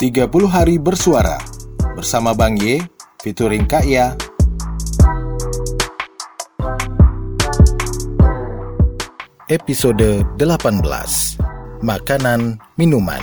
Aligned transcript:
30 0.00 0.32
hari 0.48 0.80
bersuara. 0.80 1.36
Bersama 1.92 2.32
Bang 2.32 2.56
Y 2.56 2.80
featuring 3.20 3.68
Kak 3.68 3.84
Ya. 3.84 4.16
Episode 9.52 10.24
18 10.40 11.84
Makanan 11.84 12.56
Minuman. 12.80 13.20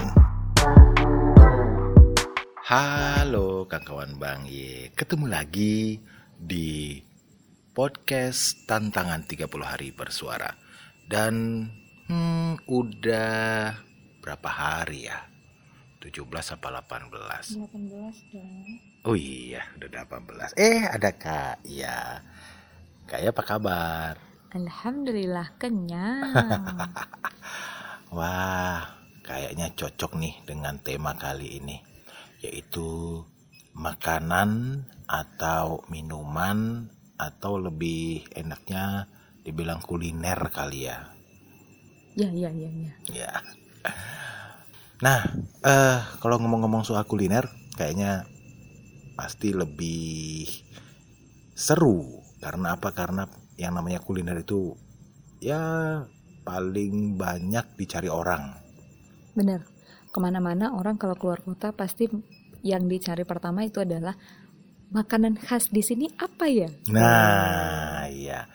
Halo 2.61 3.65
kawan 3.65 4.21
Bang 4.21 4.45
Y 4.45 4.93
Ketemu 4.93 5.33
lagi 5.33 5.97
di 6.37 7.01
podcast 7.73 8.69
Tantangan 8.69 9.25
30 9.25 9.49
Hari 9.49 9.97
Bersuara. 9.97 10.53
Dan 11.09 11.65
hmm, 12.05 12.69
udah 12.69 13.73
berapa 14.21 14.49
hari 14.53 15.09
ya? 15.09 15.36
17 16.07 16.55
apa 16.55 16.67
18? 16.87 17.59
18 17.67 18.31
dong. 18.31 18.67
Oh 19.03 19.15
iya, 19.15 19.67
udah 19.75 20.07
18. 20.07 20.55
Eh, 20.55 20.87
ada 20.87 21.11
Kak 21.11 21.67
Ya. 21.67 22.23
Kak 23.11 23.19
Ya 23.19 23.35
apa 23.35 23.43
kabar? 23.43 24.15
Alhamdulillah 24.55 25.59
kenyang. 25.59 26.31
Wah, 28.15 28.87
kayaknya 29.19 29.67
cocok 29.75 30.15
nih 30.15 30.35
dengan 30.47 30.79
tema 30.79 31.11
kali 31.19 31.59
ini, 31.59 31.75
yaitu 32.39 33.19
makanan 33.75 34.83
atau 35.11 35.83
minuman 35.91 36.87
atau 37.19 37.59
lebih 37.59 38.23
enaknya 38.31 39.11
dibilang 39.43 39.83
kuliner 39.83 40.39
kali 40.55 40.87
ya. 40.87 41.11
ya, 42.15 42.31
ya, 42.31 42.49
ya, 42.49 42.69
ya. 42.71 42.93
Ya. 43.11 43.31
Nah, 44.97 45.21
eh 45.61 45.99
kalau 46.17 46.41
ngomong-ngomong 46.41 46.81
soal 46.81 47.05
kuliner, 47.05 47.45
kayaknya 47.77 48.25
pasti 49.13 49.53
lebih 49.53 50.49
seru. 51.53 52.21
Karena 52.41 52.77
apa? 52.77 52.89
Karena 52.93 53.29
yang 53.57 53.77
namanya 53.77 54.01
kuliner 54.01 54.41
itu 54.41 54.73
ya 55.41 56.01
paling 56.41 57.17
banyak 57.17 57.77
dicari 57.77 58.09
orang. 58.09 58.57
Bener. 59.37 59.65
Ke 60.09 60.17
mana-mana 60.17 60.73
orang 60.73 60.97
kalau 60.97 61.13
keluar 61.13 61.45
kota 61.45 61.69
pasti 61.75 62.09
yang 62.65 62.89
dicari 62.89 63.21
pertama 63.21 63.61
itu 63.61 63.83
adalah 63.83 64.17
makanan 64.89 65.37
khas 65.37 65.69
di 65.69 65.85
sini 65.85 66.09
apa 66.17 66.49
ya? 66.49 66.69
Nah, 66.89 68.09
iya. 68.09 68.49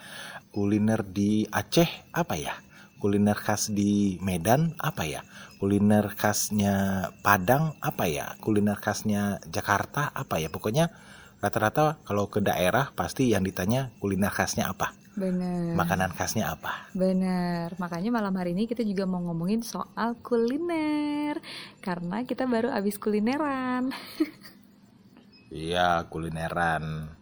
Kuliner 0.51 1.07
di 1.07 1.47
Aceh 1.47 2.11
apa 2.11 2.35
ya? 2.35 2.57
Kuliner 3.03 3.35
khas 3.35 3.75
di 3.75 4.15
Medan 4.23 4.79
apa 4.79 5.03
ya? 5.03 5.27
Kuliner 5.59 6.07
khasnya 6.15 7.11
Padang 7.19 7.75
apa 7.83 8.07
ya? 8.07 8.39
Kuliner 8.39 8.79
khasnya 8.79 9.43
Jakarta 9.51 10.15
apa 10.15 10.39
ya? 10.39 10.47
Pokoknya 10.47 10.95
rata-rata 11.43 11.99
kalau 12.07 12.31
ke 12.31 12.39
daerah 12.39 12.95
pasti 12.95 13.35
yang 13.35 13.43
ditanya 13.43 13.91
kuliner 13.99 14.31
khasnya 14.31 14.71
apa? 14.71 14.95
Bener. 15.19 15.75
Makanan 15.75 16.15
khasnya 16.15 16.55
apa? 16.55 16.87
Bener. 16.95 17.75
Makanya 17.83 18.15
malam 18.15 18.39
hari 18.39 18.55
ini 18.55 18.71
kita 18.71 18.87
juga 18.87 19.03
mau 19.03 19.19
ngomongin 19.19 19.67
soal 19.67 20.15
kuliner. 20.23 21.43
Karena 21.83 22.23
kita 22.23 22.47
baru 22.47 22.71
habis 22.71 23.03
kulineran. 23.03 23.91
Iya, 25.53 26.09
kulineran. 26.09 27.13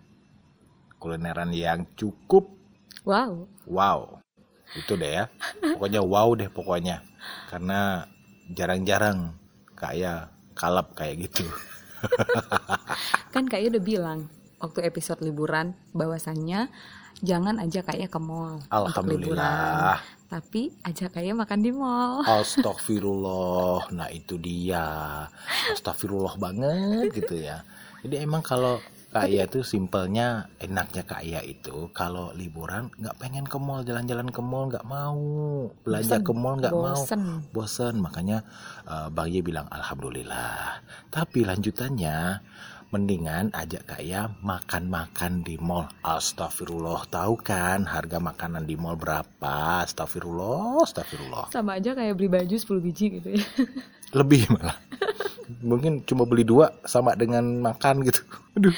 Kulineran 1.02 1.50
yang 1.50 1.82
cukup 1.98 2.60
Wow. 3.02 3.50
wow. 3.66 4.19
Itu 4.76 4.94
deh 4.94 5.22
ya. 5.22 5.24
Pokoknya 5.62 6.00
wow 6.04 6.30
deh 6.36 6.50
pokoknya. 6.50 7.02
Karena 7.50 8.06
jarang-jarang 8.50 9.34
kayak 9.74 10.30
kalap 10.54 10.92
kayak 10.94 11.30
gitu. 11.30 11.46
Kan 13.34 13.48
Kak 13.48 13.62
udah 13.64 13.82
bilang 13.82 14.18
waktu 14.60 14.84
episode 14.84 15.24
liburan 15.24 15.72
bahwasannya 15.96 16.68
jangan 17.24 17.60
ajak 17.60 17.92
Kak 17.92 17.98
ke 17.98 18.20
mall 18.20 18.60
untuk 18.60 19.04
liburan. 19.08 19.40
Alhamdulillah. 19.40 19.96
Tapi 20.30 20.62
ajak 20.86 21.10
Kak 21.16 21.26
makan 21.34 21.60
di 21.60 21.72
mall. 21.74 22.22
Astagfirullah. 22.22 23.90
Nah, 23.90 24.08
itu 24.14 24.38
dia. 24.38 25.26
Astagfirullah 25.74 26.38
banget 26.38 27.10
gitu 27.10 27.34
ya. 27.40 27.66
Jadi 28.00 28.16
emang 28.22 28.40
kalau 28.40 28.78
Kaya 29.10 29.50
tuh 29.50 29.66
simpelnya 29.66 30.46
enaknya 30.62 31.02
Kaya 31.02 31.42
itu 31.42 31.90
kalau 31.90 32.30
liburan 32.30 32.94
nggak 32.94 33.18
pengen 33.18 33.42
ke 33.42 33.58
mall 33.58 33.82
jalan-jalan 33.82 34.30
ke 34.30 34.38
mall 34.38 34.70
nggak 34.70 34.86
mau 34.86 35.18
belanja 35.82 36.22
Bosen. 36.22 36.26
ke 36.26 36.32
mall 36.32 36.54
nggak 36.62 36.74
mau 36.74 36.94
Bosen. 36.94 37.22
bosan 37.50 37.94
makanya 37.98 38.46
uh, 38.86 39.10
Bang 39.10 39.34
Ye 39.34 39.42
bilang 39.42 39.66
alhamdulillah 39.66 40.78
tapi 41.10 41.42
lanjutannya 41.42 42.38
mendingan 42.90 43.50
ajak 43.54 43.86
Kaya 43.86 44.30
makan-makan 44.46 45.42
di 45.46 45.58
mall 45.58 45.90
astagfirullah 46.06 47.06
tahu 47.10 47.38
kan 47.38 47.86
harga 47.86 48.18
makanan 48.18 48.62
di 48.66 48.74
mall 48.78 48.94
berapa 48.94 49.86
astagfirullah 49.86 50.86
astagfirullah 50.86 51.50
Sama 51.50 51.78
aja 51.82 51.98
kayak 51.98 52.14
beli 52.14 52.30
baju 52.30 52.56
10 52.58 52.86
biji 52.86 53.04
gitu 53.18 53.28
ya. 53.34 53.42
lebih 54.16 54.46
malah 54.52 54.76
mungkin 55.60 56.06
cuma 56.06 56.24
beli 56.24 56.46
dua 56.46 56.70
sama 56.86 57.18
dengan 57.18 57.42
makan 57.62 58.06
gitu 58.06 58.22
aduh 58.54 58.74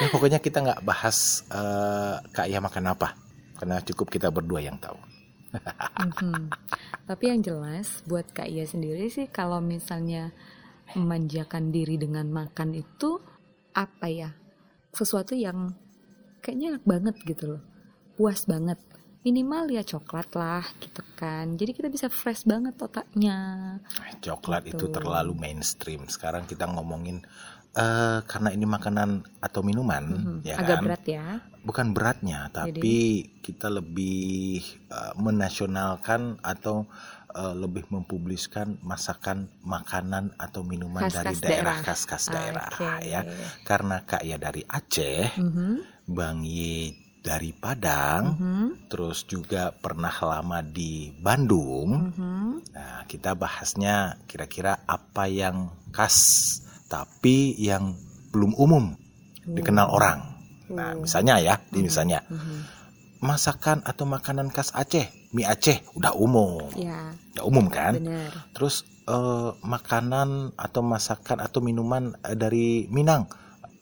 ya, 0.00 0.06
pokoknya 0.10 0.38
kita 0.38 0.62
nggak 0.62 0.82
bahas 0.86 1.42
uh, 1.50 2.22
Kak 2.30 2.46
Ya 2.46 2.62
makan 2.62 2.94
apa 2.94 3.14
karena 3.58 3.82
cukup 3.82 4.10
kita 4.10 4.30
berdua 4.30 4.62
yang 4.62 4.78
tahu 4.78 4.98
Mhm. 5.52 6.48
Tapi 7.04 7.24
yang 7.28 7.44
jelas 7.44 8.00
buat 8.08 8.24
Kak 8.32 8.48
Ia 8.48 8.64
sendiri 8.64 9.12
sih 9.12 9.28
kalau 9.28 9.60
misalnya 9.60 10.32
memanjakan 10.96 11.72
diri 11.72 12.00
dengan 12.00 12.28
makan 12.32 12.72
itu 12.72 13.20
apa 13.76 14.08
ya? 14.08 14.30
Sesuatu 14.92 15.36
yang 15.36 15.76
kayaknya 16.40 16.76
enak 16.76 16.84
banget 16.88 17.14
gitu 17.28 17.56
loh. 17.56 17.62
Puas 18.16 18.48
banget. 18.48 18.80
Minimal 19.22 19.70
ya 19.70 19.82
coklat 19.82 20.34
lah 20.34 20.66
gitu 20.82 20.98
kan. 21.14 21.54
Jadi 21.54 21.70
kita 21.72 21.86
bisa 21.86 22.10
fresh 22.10 22.42
banget 22.42 22.74
otaknya. 22.76 23.78
coklat 24.18 24.66
itu 24.66 24.86
Gitu. 24.86 24.94
terlalu 24.94 25.34
mainstream 25.34 26.06
sekarang 26.06 26.42
kita 26.44 26.66
ngomongin 26.66 27.22
eh 27.72 28.18
karena 28.22 28.50
ini 28.50 28.62
makanan 28.62 29.10
atau 29.40 29.64
minuman 29.64 30.04
Mhm. 30.04 30.36
ya 30.44 30.54
Agak 30.56 30.76
kan 30.76 30.84
berat 30.84 31.04
ya. 31.08 31.26
bukan 31.62 31.86
beratnya 31.90 32.52
tapi 32.52 32.92
kita 33.40 33.66
lebih 33.66 34.60
eh, 34.92 35.12
menasionalkan 35.16 36.36
atau 36.38 36.84
eh, 37.32 37.54
lebih 37.56 37.88
mempubliskan 37.88 38.76
masakan 38.82 39.48
makanan 39.62 40.36
atau 40.36 40.60
minuman 40.62 41.00
dari 41.02 41.32
Khas-khas 41.32 41.40
daerah 41.40 41.48
daerah. 41.48 41.76
khas-khas 41.80 42.24
daerah 42.28 42.68
Oke. 42.68 43.08
ya 43.08 43.20
karena 43.64 43.96
Kak 44.04 44.22
ya 44.22 44.36
dari 44.36 44.62
Aceh 44.62 45.40
Mhm, 45.40 45.72
Bang 46.06 46.44
Ye 46.44 46.92
dari 47.22 47.54
Padang 47.54 48.34
mhm, 48.34 48.66
terus 48.90 49.22
juga 49.24 49.70
pernah 49.70 50.10
lama 50.12 50.58
di 50.60 51.14
Bandung 51.14 52.10
mhm. 52.10 52.50
Nah, 52.72 53.04
kita 53.06 53.38
bahasnya 53.38 54.18
kira-kira 54.26 54.82
apa 54.84 55.30
yang 55.30 55.70
khas 55.94 56.18
tapi 56.88 57.54
yang 57.56 57.94
belum 58.32 58.52
umum 58.56 58.96
dikenal 59.44 59.88
orang. 59.88 60.18
Nah, 60.72 60.96
Oh. 60.96 61.04
misalnya 61.04 61.36
ya, 61.36 61.60
ini 61.70 61.84
Mhm, 61.84 61.86
misalnya 61.86 62.18
mhm. 62.26 62.58
masakan 63.20 63.84
atau 63.84 64.04
makanan 64.04 64.48
khas 64.48 64.72
Aceh, 64.72 65.04
mie 65.30 65.44
Aceh 65.44 65.84
udah 65.94 66.16
umum. 66.16 66.70
Ya, 66.74 67.12
Udah 67.36 67.44
umum 67.44 67.66
kan? 67.68 68.00
benar. 68.00 68.32
Terus 68.56 68.82
eh, 69.02 69.50
makanan 69.60 70.54
atau 70.56 70.80
masakan 70.80 71.42
atau 71.42 71.58
minuman 71.60 72.14
eh, 72.22 72.38
dari 72.38 72.86
Minang, 72.88 73.26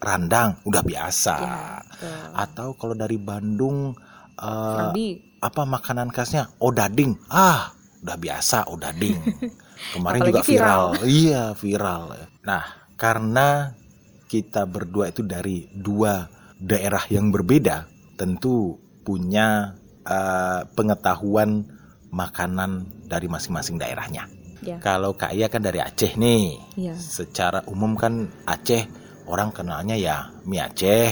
randang 0.00 0.56
udah 0.64 0.80
biasa. 0.80 1.34
Ya, 1.38 1.60
betul. 1.84 2.16
Atau 2.34 2.68
kalau 2.74 2.96
dari 2.96 3.20
Bandung 3.20 3.92
Serbi. 4.40 5.36
apa 5.38 5.62
makanan 5.62 6.08
khasnya 6.08 6.48
odading 6.58 7.12
ah 7.28 7.76
udah 8.00 8.16
biasa 8.16 8.72
odading 8.72 9.20
kemarin 9.92 10.20
Apalagi 10.24 10.32
juga 10.32 10.40
viral. 10.48 10.84
iya 11.04 11.42
viral 11.52 12.16
nah 12.40 12.64
karena 12.96 13.76
kita 14.24 14.64
berdua 14.64 15.12
itu 15.12 15.20
dari 15.20 15.68
dua 15.68 16.24
daerah 16.56 17.04
yang 17.12 17.28
berbeda 17.28 17.84
tentu 18.16 18.80
punya 19.04 19.76
eh, 20.00 20.60
pengetahuan 20.72 21.68
makanan 22.08 22.70
dari 23.04 23.28
masing-masing 23.28 23.76
daerahnya 23.76 24.24
Ya, 24.60 24.76
kalau 24.76 25.16
Kak 25.16 25.32
Iya 25.32 25.48
kan 25.48 25.64
dari 25.64 25.80
Aceh 25.80 26.20
nih 26.20 26.52
ya. 26.76 26.92
secara 26.92 27.64
umum 27.64 27.96
kan 27.96 28.28
Aceh 28.44 28.84
orang 29.30 29.54
kenalnya 29.54 29.94
ya 29.94 30.16
mie 30.44 30.58
Aceh 30.60 31.10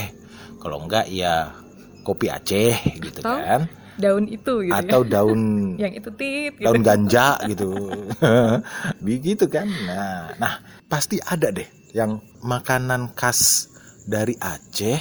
kalau 0.59 0.83
enggak 0.83 1.07
ya 1.07 1.55
kopi 2.03 2.27
Aceh 2.27 2.75
gitu 2.99 3.19
Atau 3.23 3.39
kan 3.39 3.61
Daun 3.99 4.31
itu 4.31 4.63
gitu 4.63 4.71
atau 4.75 5.03
ya. 5.03 5.09
daun 5.11 5.41
Yang 5.83 5.93
itu 5.99 6.09
tit 6.15 6.53
gitu. 6.55 6.63
daun 6.67 6.79
ganja 6.79 7.35
gitu 7.47 7.71
begitu 9.05 9.43
kan 9.47 9.67
nah 9.87 10.31
nah 10.35 10.53
pasti 10.87 11.19
ada 11.19 11.51
deh 11.51 11.67
yang 11.91 12.15
makanan 12.39 13.11
khas 13.11 13.67
dari 14.05 14.35
Aceh 14.35 14.99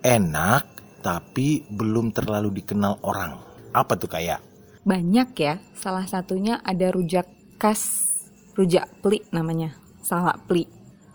enak 0.00 0.64
tapi 1.00 1.62
belum 1.68 2.10
terlalu 2.10 2.60
dikenal 2.60 3.04
orang 3.04 3.36
apa 3.70 3.94
tuh 3.96 4.08
kayak 4.08 4.40
Banyak 4.78 5.36
ya. 5.36 5.60
Salah 5.76 6.08
satunya 6.08 6.64
ada 6.64 6.88
rujak 6.88 7.28
khas 7.60 8.08
rujak 8.56 8.88
peli 9.04 9.20
namanya. 9.28 9.76
salak 10.00 10.40
pli, 10.48 10.64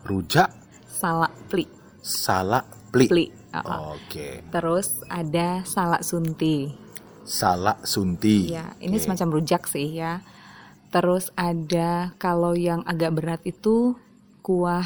Rujak, 0.06 0.54
salak 0.94 1.34
pli, 1.50 1.66
salak, 2.06 2.70
pli. 2.94 3.06
pli. 3.10 3.26
Uh-uh. 3.54 3.98
Oke. 3.98 4.46
Terus 4.50 5.02
ada 5.10 5.62
salak 5.66 6.06
sunti. 6.06 6.70
Salak 7.26 7.86
sunti. 7.86 8.54
Ya, 8.54 8.74
ini 8.82 8.98
Oke. 8.98 9.06
semacam 9.06 9.42
rujak 9.42 9.66
sih 9.70 9.94
ya. 9.94 10.26
Terus 10.94 11.34
ada 11.34 12.14
kalau 12.22 12.54
yang 12.54 12.86
agak 12.86 13.14
berat 13.18 13.42
itu 13.46 13.98
kuah 14.46 14.86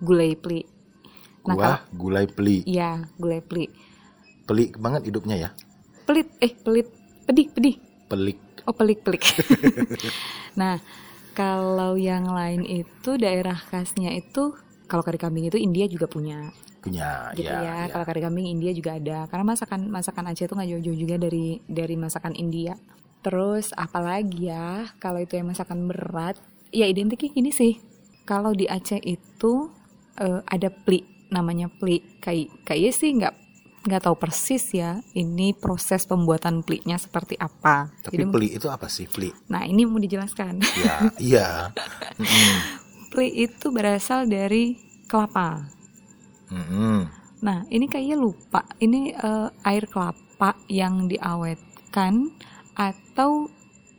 gulai 0.00 0.36
pli. 0.36 0.64
Nah, 1.48 1.56
Kuah 1.56 1.78
gulai 1.96 2.28
peli. 2.28 2.60
Iya, 2.68 3.08
gulai 3.16 3.40
pli. 3.40 3.68
Pelik 4.44 4.76
banget 4.76 5.08
hidupnya 5.08 5.48
ya. 5.48 5.50
Pelit, 6.04 6.28
eh 6.44 6.52
pelit, 6.52 6.88
pedih, 7.24 7.48
pedih. 7.52 7.76
Pelik. 8.08 8.40
Oh 8.68 8.76
pelik 8.76 9.00
pelik. 9.00 9.24
nah 10.60 10.76
kalau 11.32 11.96
yang 11.96 12.28
lain 12.28 12.68
itu 12.68 13.16
daerah 13.16 13.56
khasnya 13.56 14.12
itu 14.12 14.52
kalau 14.88 15.04
kari 15.04 15.20
kambing 15.20 15.52
itu 15.52 15.60
India 15.60 15.84
juga 15.84 16.08
punya 16.08 16.48
Punya 16.80 17.28
gitu 17.36 17.50
ya. 17.50 17.60
ya. 17.60 17.74
ya. 17.86 17.92
Kalau 17.92 18.04
kari 18.08 18.20
kambing 18.24 18.48
India 18.48 18.72
juga 18.72 18.96
ada 18.96 19.28
karena 19.28 19.44
masakan 19.44 19.80
masakan 19.92 20.24
Aceh 20.32 20.48
itu 20.48 20.54
nggak 20.56 20.70
jauh-jauh 20.72 20.98
juga 20.98 21.16
dari 21.20 21.60
dari 21.68 21.94
masakan 21.94 22.32
India. 22.34 22.74
Terus 23.20 23.76
apalagi 23.76 24.48
ya 24.48 24.88
kalau 24.96 25.20
itu 25.20 25.36
yang 25.36 25.52
masakan 25.52 25.86
berat 25.90 26.40
ya 26.72 26.88
identiknya 26.88 27.28
gini 27.30 27.50
sih. 27.52 27.76
Kalau 28.24 28.56
di 28.56 28.64
Aceh 28.64 29.04
itu 29.04 29.68
eh, 30.16 30.40
ada 30.48 30.72
pli 30.72 31.04
namanya 31.28 31.68
pli 31.68 32.00
kayak 32.24 32.64
kayaknya 32.64 32.92
sih 32.96 33.10
nggak 33.20 33.34
nggak 33.88 34.04
tahu 34.04 34.16
persis 34.20 34.74
ya 34.74 35.00
ini 35.16 35.56
proses 35.56 36.04
pembuatan 36.04 36.60
plinya 36.60 37.00
seperti 37.00 37.36
apa. 37.40 37.88
Tapi 38.04 38.20
Jadi 38.20 38.24
peli 38.28 38.48
itu 38.52 38.68
apa 38.68 38.84
sih 38.90 39.08
peli? 39.08 39.32
Nah, 39.48 39.64
ini 39.64 39.88
mau 39.88 39.96
dijelaskan. 39.96 40.60
Ya, 40.76 40.96
iya. 41.16 41.48
Mm-mm. 42.20 42.87
Pli 43.18 43.34
itu 43.34 43.74
berasal 43.74 44.30
dari 44.30 44.78
kelapa. 45.10 45.66
Mm-mm. 46.54 47.10
Nah, 47.42 47.66
ini 47.66 47.90
kayaknya 47.90 48.14
lupa. 48.14 48.62
Ini 48.78 49.10
eh, 49.10 49.48
air 49.66 49.90
kelapa 49.90 50.54
yang 50.70 51.10
diawetkan 51.10 52.30
atau 52.78 53.50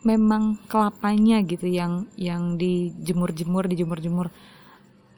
memang 0.08 0.56
kelapanya 0.72 1.44
gitu 1.44 1.68
yang 1.68 2.08
yang 2.16 2.56
dijemur-jemur, 2.56 3.68
dijemur-jemur 3.68 4.32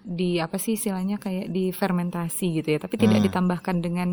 di 0.01 0.41
apa 0.41 0.57
sih 0.57 0.73
istilahnya 0.73 1.21
kayak 1.21 1.53
difermentasi 1.53 2.57
gitu 2.57 2.73
ya, 2.73 2.79
tapi 2.81 2.97
tidak 2.97 3.21
Hmm. 3.21 3.27
ditambahkan 3.29 3.85
dengan 3.85 4.09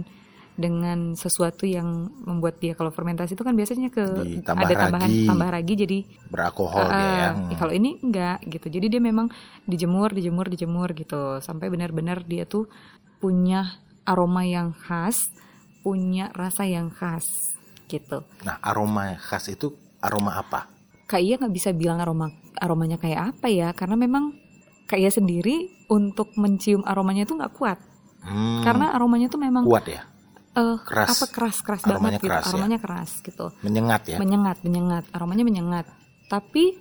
dengan 0.58 1.14
sesuatu 1.14 1.62
yang 1.70 2.10
membuat 2.26 2.58
dia 2.58 2.74
kalau 2.74 2.90
fermentasi 2.90 3.38
itu 3.38 3.46
kan 3.46 3.54
biasanya 3.54 3.94
ke 3.94 4.02
Ditambah 4.42 4.66
ada 4.66 4.74
tambahan 4.74 5.10
ragi. 5.14 5.26
tambah 5.30 5.48
ragi 5.54 5.74
jadi 5.78 5.98
Beralkohol 6.34 6.86
dia 6.90 6.98
ya. 6.98 6.98
Ah, 6.98 7.10
ya, 7.46 7.56
kalau 7.56 7.70
ini 7.70 7.94
enggak 8.02 8.42
gitu. 8.42 8.66
Jadi 8.66 8.86
dia 8.90 8.98
memang 8.98 9.30
dijemur, 9.70 10.10
dijemur, 10.10 10.50
dijemur 10.50 10.90
gitu 10.98 11.38
sampai 11.38 11.70
benar-benar 11.70 12.26
dia 12.26 12.42
tuh 12.42 12.66
punya 13.22 13.78
aroma 14.02 14.42
yang 14.42 14.74
khas, 14.74 15.30
punya 15.86 16.34
rasa 16.34 16.66
yang 16.66 16.90
khas 16.90 17.54
gitu. 17.86 18.26
Nah, 18.42 18.58
aroma 18.58 19.14
khas 19.16 19.46
itu 19.48 19.72
aroma 20.02 20.42
apa? 20.42 20.66
Kak 21.06 21.22
Iya 21.22 21.40
nggak 21.40 21.54
bisa 21.54 21.70
bilang 21.72 22.02
aroma 22.02 22.28
aromanya 22.58 22.98
kayak 22.98 23.32
apa 23.38 23.46
ya, 23.48 23.70
karena 23.72 23.94
memang 23.96 24.34
Kak 24.84 24.98
Iya 24.98 25.08
sendiri 25.14 25.86
untuk 25.86 26.34
mencium 26.34 26.82
aromanya 26.82 27.24
itu 27.24 27.32
nggak 27.38 27.54
kuat, 27.54 27.78
Hmm, 28.18 28.60
karena 28.60 28.90
aromanya 28.92 29.30
tuh 29.30 29.38
memang 29.40 29.62
kuat 29.64 29.86
ya, 29.86 30.02
eh, 30.58 30.76
keras. 30.82 31.08
apa 31.14 31.24
keras 31.30 31.56
keras 31.62 31.80
Aromanya 31.82 32.18
banget 32.18 32.20
gitu, 32.20 32.28
keras 32.28 32.42
ya? 32.42 32.50
aromanya 32.50 32.78
keras 32.78 33.10
gitu. 33.22 33.46
menyengat 33.62 34.02
ya. 34.04 34.16
menyengat 34.18 34.56
menyengat 34.60 35.04
aromanya 35.10 35.44
menyengat 35.46 35.86
tapi 36.26 36.76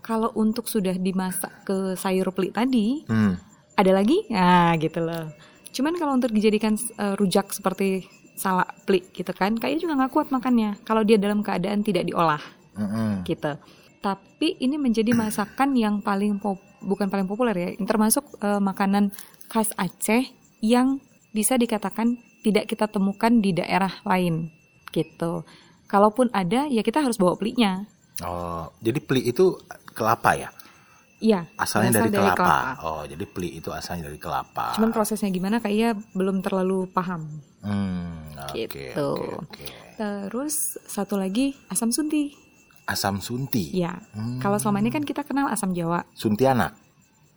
kalau 0.00 0.32
untuk 0.34 0.64
sudah 0.64 0.96
dimasak 0.96 1.52
ke 1.62 1.76
sayur 1.94 2.32
pelik 2.32 2.56
tadi 2.56 3.04
Hmm. 3.04 3.36
ada 3.74 3.92
lagi 3.92 4.24
nah 4.28 4.72
gitu 4.74 4.98
loh 4.98 5.28
cuman 5.68 5.94
kalau 5.94 6.16
untuk 6.16 6.32
dijadikan 6.32 6.74
eh, 6.74 7.14
rujak 7.14 7.52
seperti 7.52 8.08
salak 8.34 8.70
pelik 8.82 9.10
gitu 9.12 9.30
kan 9.30 9.54
kayaknya 9.54 9.80
juga 9.82 9.94
nggak 9.98 10.12
kuat 10.12 10.28
makannya 10.30 10.78
kalau 10.82 11.02
dia 11.02 11.18
dalam 11.18 11.42
keadaan 11.42 11.82
tidak 11.82 12.06
diolah 12.06 12.40
Mm-mm. 12.78 13.26
gitu 13.26 13.58
tapi 13.98 14.54
ini 14.56 14.78
menjadi 14.78 15.10
masakan 15.10 15.74
yang 15.74 15.98
paling 15.98 16.38
pop, 16.38 16.54
bukan 16.78 17.10
paling 17.10 17.26
populer 17.26 17.54
ya 17.54 17.68
termasuk 17.82 18.22
eh, 18.38 18.62
makanan 18.62 19.10
khas 19.50 19.74
Aceh 19.74 20.22
yang 20.62 21.02
bisa 21.30 21.58
dikatakan 21.58 22.18
tidak 22.40 22.64
kita 22.66 22.86
temukan 22.86 23.32
di 23.34 23.50
daerah 23.52 23.90
lain 24.02 24.48
gitu 24.88 25.42
kalaupun 25.84 26.30
ada 26.30 26.64
ya 26.64 26.80
kita 26.80 27.00
harus 27.00 27.16
bawa 27.16 27.34
peliknya 27.34 27.86
Oh, 28.18 28.66
jadi 28.78 28.98
peli 28.98 29.22
itu 29.24 29.54
kelapa 29.88 30.34
ya? 30.34 30.50
iya 31.18 31.46
Asalnya 31.54 31.90
berasal 31.92 32.10
dari, 32.10 32.18
kelapa. 32.34 32.58
Oh, 32.80 33.02
jadi 33.04 33.24
peli 33.24 33.48
itu 33.54 33.70
asalnya 33.70 34.06
dari 34.06 34.18
kelapa. 34.18 34.74
cuman 34.74 34.90
prosesnya 34.90 35.28
gimana 35.28 35.58
kayaknya 35.58 35.94
belum 36.12 36.40
terlalu 36.40 36.86
paham 36.88 37.26
Hmm, 37.58 38.26
oke, 38.40 38.54
Gitu. 38.54 38.94
oke, 38.96 39.26
oke. 39.40 39.66
terus 39.94 40.54
satu 40.80 41.14
lagi 41.14 41.54
asam 41.68 41.90
sunti 41.90 42.30
Asam 42.86 43.18
sunti. 43.18 43.70
ya 43.70 43.98
Hmm. 44.14 44.38
kalau 44.38 44.56
selama 44.56 44.78
ini 44.78 44.88
kan 44.88 45.02
kita 45.02 45.22
kenal 45.22 45.46
asam 45.46 45.70
jawa 45.70 46.02
Suntianak. 46.12 46.74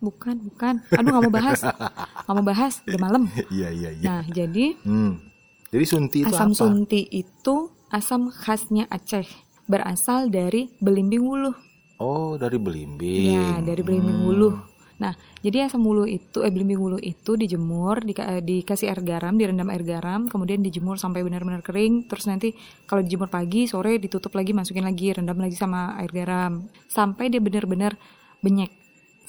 Bukan 0.02 0.34
bukan 0.42 0.74
aduh 0.90 1.08
nggak 1.08 1.24
mau 1.24 1.32
bahas 1.32 1.60
nggak 1.62 2.34
mau 2.34 2.44
bahas 2.44 2.74
udah 2.84 3.00
malam 3.00 3.22
Iya, 3.48 3.68
iya, 3.70 3.90
iya. 3.92 4.04
nah 4.04 4.22
jadi 4.26 4.74
Hmm. 4.82 5.22
Jadi 5.70 5.84
sunti 5.86 6.18
itu 6.20 6.28
asam 6.28 6.50
apa? 6.50 6.58
sunti 6.58 7.00
itu 7.06 7.54
asam 7.88 8.28
khasnya 8.28 8.84
Aceh 8.88 9.24
berasal 9.64 10.28
dari 10.28 10.68
belimbing 10.76 11.22
wuluh 11.22 11.54
Oh, 11.96 12.34
dari 12.34 12.58
belimbing. 12.58 13.30
ya 13.30 13.62
dari 13.62 13.80
belimbing 13.80 14.18
Hmm. 14.18 14.26
wuluh 14.26 14.54
nah 14.94 15.14
jadi 15.38 15.66
asam 15.66 15.80
wuluh 15.80 16.04
itu 16.04 16.42
eh 16.42 16.50
belimbing 16.50 16.76
wuluh 16.76 17.00
itu 17.00 17.34
dijemur 17.34 18.02
dika- 18.02 18.28
eh, 18.28 18.38
dikasih 18.38 18.86
air 18.86 19.00
garam 19.00 19.34
direndam 19.34 19.66
air 19.66 19.82
garam 19.82 20.26
kemudian 20.26 20.60
dijemur 20.60 20.94
sampai 20.94 21.22
benar-benar 21.22 21.58
kering 21.60 22.04
terus 22.04 22.26
nanti 22.26 22.54
kalau 22.84 23.00
dijemur 23.00 23.26
pagi 23.26 23.64
sore 23.64 23.96
ditutup 23.96 24.30
lagi 24.32 24.50
masukin 24.50 24.82
lagi 24.82 25.10
rendam 25.10 25.34
lagi 25.36 25.54
sama 25.54 25.94
air 25.96 26.12
garam 26.12 26.52
sampai 26.86 27.26
dia 27.28 27.38
benar-benar 27.38 27.94
benyek 28.38 28.70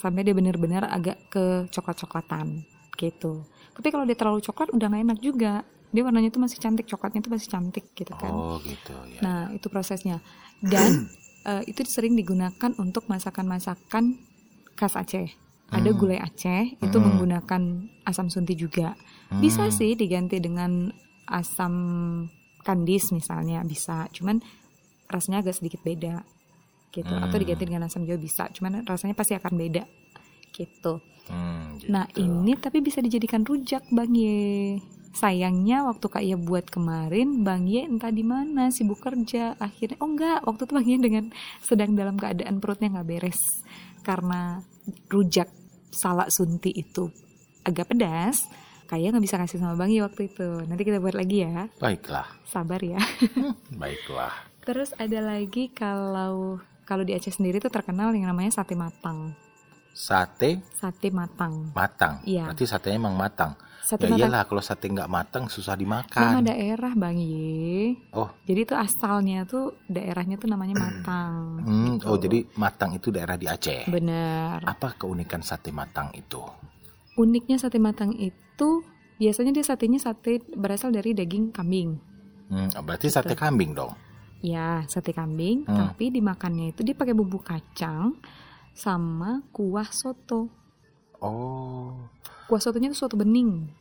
sampai 0.04 0.28
dia 0.28 0.36
benar-benar 0.36 0.84
agak 0.86 1.32
ke 1.32 1.72
coklat-coklatan 1.72 2.68
gitu 3.00 3.48
tapi 3.74 3.88
kalau 3.90 4.04
dia 4.04 4.14
terlalu 4.14 4.44
coklat 4.44 4.70
udah 4.70 4.88
nggak 4.92 5.04
enak 5.08 5.20
juga 5.24 5.54
dia 5.90 6.02
warnanya 6.02 6.30
tuh 6.30 6.42
masih 6.42 6.58
cantik 6.60 6.86
coklatnya 6.86 7.22
tuh 7.22 7.32
masih 7.32 7.48
cantik 7.48 7.86
gitu 7.96 8.12
kan 8.18 8.34
Oh, 8.34 8.58
gitu 8.66 8.92
ya. 9.14 9.22
Nah, 9.22 9.42
itu 9.54 9.70
prosesnya. 9.70 10.26
Dan 10.58 11.06
eh, 11.46 11.62
itu 11.70 11.86
sering 11.86 12.18
digunakan 12.18 12.74
untuk 12.82 13.06
masakan-masakan 13.06 14.18
khas 14.74 14.98
Aceh. 14.98 15.30
Ada 15.70 15.94
Hmm. 15.94 16.00
gulai 16.02 16.18
Aceh, 16.18 16.82
itu 16.82 16.98
Hmm. 16.98 17.06
menggunakan 17.14 17.62
asam 18.10 18.34
sunti 18.34 18.58
juga. 18.58 18.98
Bisa 19.38 19.70
Hmm. 19.70 19.74
sih 19.74 19.94
diganti 19.94 20.42
dengan 20.42 20.90
asam 21.30 21.74
kandis 22.66 23.14
misalnya, 23.14 23.62
bisa. 23.62 24.10
Cuman 24.10 24.42
rasanya 25.06 25.46
agak 25.46 25.62
sedikit 25.62 25.86
beda. 25.86 26.26
Gitu. 26.94 27.10
Atau 27.10 27.36
Hmm. 27.36 27.42
diganti 27.42 27.64
dengan 27.66 27.90
asam 27.90 28.06
jawa 28.06 28.22
bisa. 28.22 28.46
Cuman 28.54 28.86
rasanya 28.86 29.18
pasti 29.18 29.34
akan 29.34 29.54
beda. 29.58 29.84
Gitu. 30.54 30.94
Hmm, 31.26 31.82
gitu. 31.82 31.90
Nah, 31.90 32.06
ini 32.14 32.54
tapi 32.54 32.80
bisa 32.80 33.02
dijadikan 33.02 33.42
rujak, 33.42 33.82
Bang 33.90 34.14
Ye. 34.14 34.78
Sayangnya 35.14 35.86
waktu 35.86 36.06
Kak 36.10 36.22
Ye 36.22 36.34
buat 36.34 36.70
kemarin, 36.70 37.46
Bang 37.46 37.66
Ye 37.66 37.86
entah 37.86 38.10
di 38.10 38.26
mana 38.26 38.70
sibuk 38.70 38.98
kerja. 38.98 39.54
Akhirnya 39.58 39.98
oh 40.02 40.10
enggak, 40.10 40.42
waktu 40.42 40.66
itu 40.66 40.74
Bang 40.74 40.88
Ye 40.90 40.98
dengan 40.98 41.26
sedang 41.62 41.94
dalam 41.94 42.18
keadaan 42.18 42.58
perutnya 42.58 42.90
nggak 42.90 43.08
beres 43.08 43.62
karena 44.02 44.66
rujak 45.08 45.48
salak 45.94 46.34
sunti 46.34 46.74
itu 46.74 47.14
agak 47.62 47.94
pedas. 47.94 48.42
Kayak 48.90 49.14
nggak 49.14 49.26
bisa 49.26 49.38
kasih 49.38 49.62
sama 49.62 49.78
Bang 49.78 49.94
Ye 49.94 50.02
waktu 50.02 50.34
itu. 50.34 50.50
Nanti 50.66 50.82
kita 50.82 50.98
buat 50.98 51.14
lagi 51.14 51.46
ya. 51.46 51.70
Baiklah. 51.78 52.26
Sabar 52.50 52.82
ya. 52.82 52.98
Baiklah. 53.70 54.34
Terus 54.68 54.98
ada 54.98 55.22
lagi 55.22 55.70
kalau 55.70 56.58
kalau 56.84 57.04
di 57.04 57.12
Aceh 57.12 57.32
sendiri 57.32 57.58
tuh 57.58 57.68
terkenal 57.68 58.12
yang 58.12 58.28
namanya 58.28 58.52
sate 58.54 58.76
matang. 58.76 59.32
Sate 59.94 60.58
Sate 60.74 61.14
matang. 61.14 61.70
matang. 61.72 62.18
Iya. 62.26 62.50
Berarti 62.50 62.66
satenya 62.66 62.98
emang 62.98 63.14
matang. 63.14 63.54
Sate 63.84 64.08
ya 64.08 64.16
matang 64.16 64.20
iyalah 64.26 64.44
kalau 64.48 64.62
sate 64.64 64.90
nggak 64.90 65.12
matang 65.12 65.44
susah 65.46 65.76
Nama 65.76 65.82
dimakan. 66.02 66.42
daerah 66.42 66.92
Bang 66.98 67.20
Ye. 67.20 67.94
Oh. 68.10 68.32
Jadi 68.42 68.60
itu 68.64 68.74
asalnya 68.74 69.46
tuh 69.46 69.78
daerahnya 69.86 70.42
tuh 70.42 70.50
namanya 70.50 70.82
Matang. 70.82 71.62
Hmm, 71.62 72.00
gitu. 72.00 72.10
oh 72.10 72.18
jadi 72.18 72.40
matang 72.56 72.96
itu 72.96 73.14
daerah 73.14 73.38
di 73.38 73.46
Aceh. 73.46 73.86
benar. 73.86 74.66
Apa 74.66 74.98
keunikan 74.98 75.46
sate 75.46 75.70
matang 75.70 76.10
itu? 76.16 76.42
Uniknya 77.14 77.62
sate 77.62 77.78
Matang 77.78 78.18
itu 78.18 78.82
biasanya 79.22 79.54
dia 79.54 79.62
satenya 79.62 80.02
sate 80.02 80.42
berasal 80.50 80.90
dari 80.90 81.14
daging 81.14 81.54
kambing. 81.54 82.02
Hmm, 82.50 82.74
berarti 82.82 83.14
sate 83.14 83.38
kambing 83.38 83.78
dong. 83.78 83.94
Ya, 84.44 84.84
sate 84.86 85.10
kambing, 85.10 85.64
Hmm. 85.64 85.72
tapi 85.88 86.12
dimakannya 86.12 86.70
itu 86.70 86.84
dia 86.84 86.92
pakai 86.92 87.16
bumbu 87.16 87.40
kacang 87.40 88.20
sama 88.70 89.40
kuah 89.50 89.88
soto. 89.88 90.52
Oh, 91.18 91.96
Kuah 92.44 92.60
sotonya 92.60 92.92
itu 92.92 93.00
soto 93.00 93.16
bening, 93.16 93.72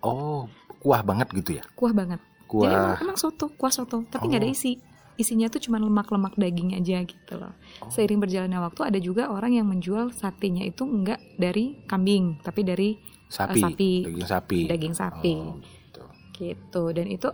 oh, 0.00 0.48
kuah 0.78 1.04
banget 1.04 1.28
gitu 1.34 1.50
ya? 1.54 1.64
kuah 1.70 1.92
banget. 1.92 2.16
Jadi 2.40 2.64
emang, 2.66 2.88
Kuah. 2.88 3.04
emang 3.04 3.18
soto, 3.18 3.52
kuah 3.52 3.68
soto, 3.68 4.00
tapi 4.06 4.26
nggak 4.26 4.40
ada 4.40 4.48
Oh. 4.48 4.56
isi. 4.56 4.72
isinya 5.18 5.50
tuh 5.50 5.58
cuma 5.58 5.76
lemak-lemak 5.76 6.38
daging 6.38 6.72
aja 6.72 7.02
gitu 7.02 7.34
loh. 7.34 7.50
Oh. 7.82 7.90
Seiring 7.90 8.22
berjalannya 8.22 8.62
waktu 8.62 8.86
ada 8.86 8.98
juga 8.98 9.26
orang 9.26 9.50
yang 9.52 9.66
menjual 9.66 10.14
satenya 10.14 10.62
itu 10.62 10.86
enggak 10.86 11.18
dari 11.34 11.74
kambing, 11.84 12.38
tapi 12.38 12.62
dari 12.62 12.94
Sapi, 13.26 13.58
sapi. 13.60 13.90
daging 14.06 14.24
sapi. 14.24 14.58
daging 14.64 14.94
sapi. 14.94 15.34
Oh, 15.36 15.58
gitu. 15.58 16.02
gitu. 16.32 16.82
Dan 16.94 17.10
itu 17.10 17.28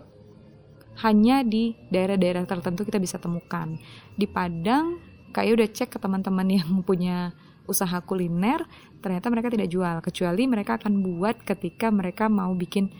hanya 1.03 1.43
di 1.43 1.75
daerah-daerah 1.91 2.47
tertentu 2.47 2.87
kita 2.87 3.03
bisa 3.03 3.19
temukan. 3.19 3.75
Di 4.15 4.29
Padang, 4.31 4.99
kayak 5.35 5.53
udah 5.59 5.69
cek 5.71 5.91
ke 5.95 5.99
teman-teman 5.99 6.47
yang 6.47 6.71
punya 6.89 7.35
usaha 7.65 7.97
kuliner, 8.05 8.63
ternyata 9.01 9.33
mereka 9.33 9.49
tidak 9.49 9.73
jual, 9.73 9.97
kecuali 10.05 10.45
mereka 10.45 10.77
akan 10.77 11.01
buat 11.01 11.41
ketika 11.43 11.89
mereka 11.89 12.29
mau 12.29 12.53
bikin 12.53 12.93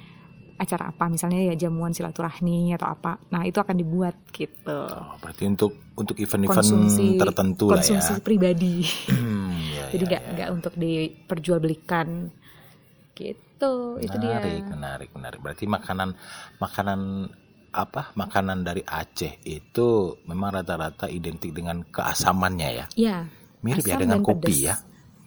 acara 0.55 0.95
apa, 0.95 1.11
misalnya 1.11 1.53
ya 1.53 1.55
jamuan 1.67 1.91
silaturahmi 1.91 2.73
atau 2.79 2.87
apa. 2.87 3.19
Nah 3.35 3.43
itu 3.43 3.59
akan 3.59 3.75
dibuat 3.75 4.15
gitu. 4.31 4.87
Oh, 4.87 5.19
berarti 5.19 5.51
untuk 5.51 5.75
untuk 5.99 6.17
event-event 6.19 6.63
Konsumsi 6.63 7.19
tertentu 7.19 7.75
lah 7.75 7.83
ya. 7.83 7.99
konsumsi 7.99 8.23
pribadi. 8.23 8.77
Ya, 9.75 9.91
Jadi 9.91 10.05
ya, 10.07 10.11
nggak 10.11 10.23
ya. 10.23 10.31
nggak 10.39 10.51
untuk 10.55 10.75
diperjualbelikan 10.79 12.31
gitu. 13.15 13.99
Itu 13.99 14.17
dia. 14.23 14.39
menarik, 14.39 14.65
menarik, 14.71 15.11
menarik. 15.15 15.39
Berarti 15.43 15.65
makanan 15.67 16.15
makanan 16.63 17.01
apa? 17.75 18.15
Makanan 18.15 18.63
dari 18.63 18.81
Aceh 18.81 19.43
itu 19.43 19.89
memang 20.25 20.55
rata-rata 20.55 21.07
identik 21.07 21.51
dengan 21.51 21.83
keasamannya 21.83 22.69
ya. 22.71 22.87
Ya. 22.95 23.17
Mirip 23.61 23.83
ya 23.83 23.97
dengan 23.97 24.21
kopi 24.21 24.55
pedas. 24.55 24.63
ya. 24.63 24.77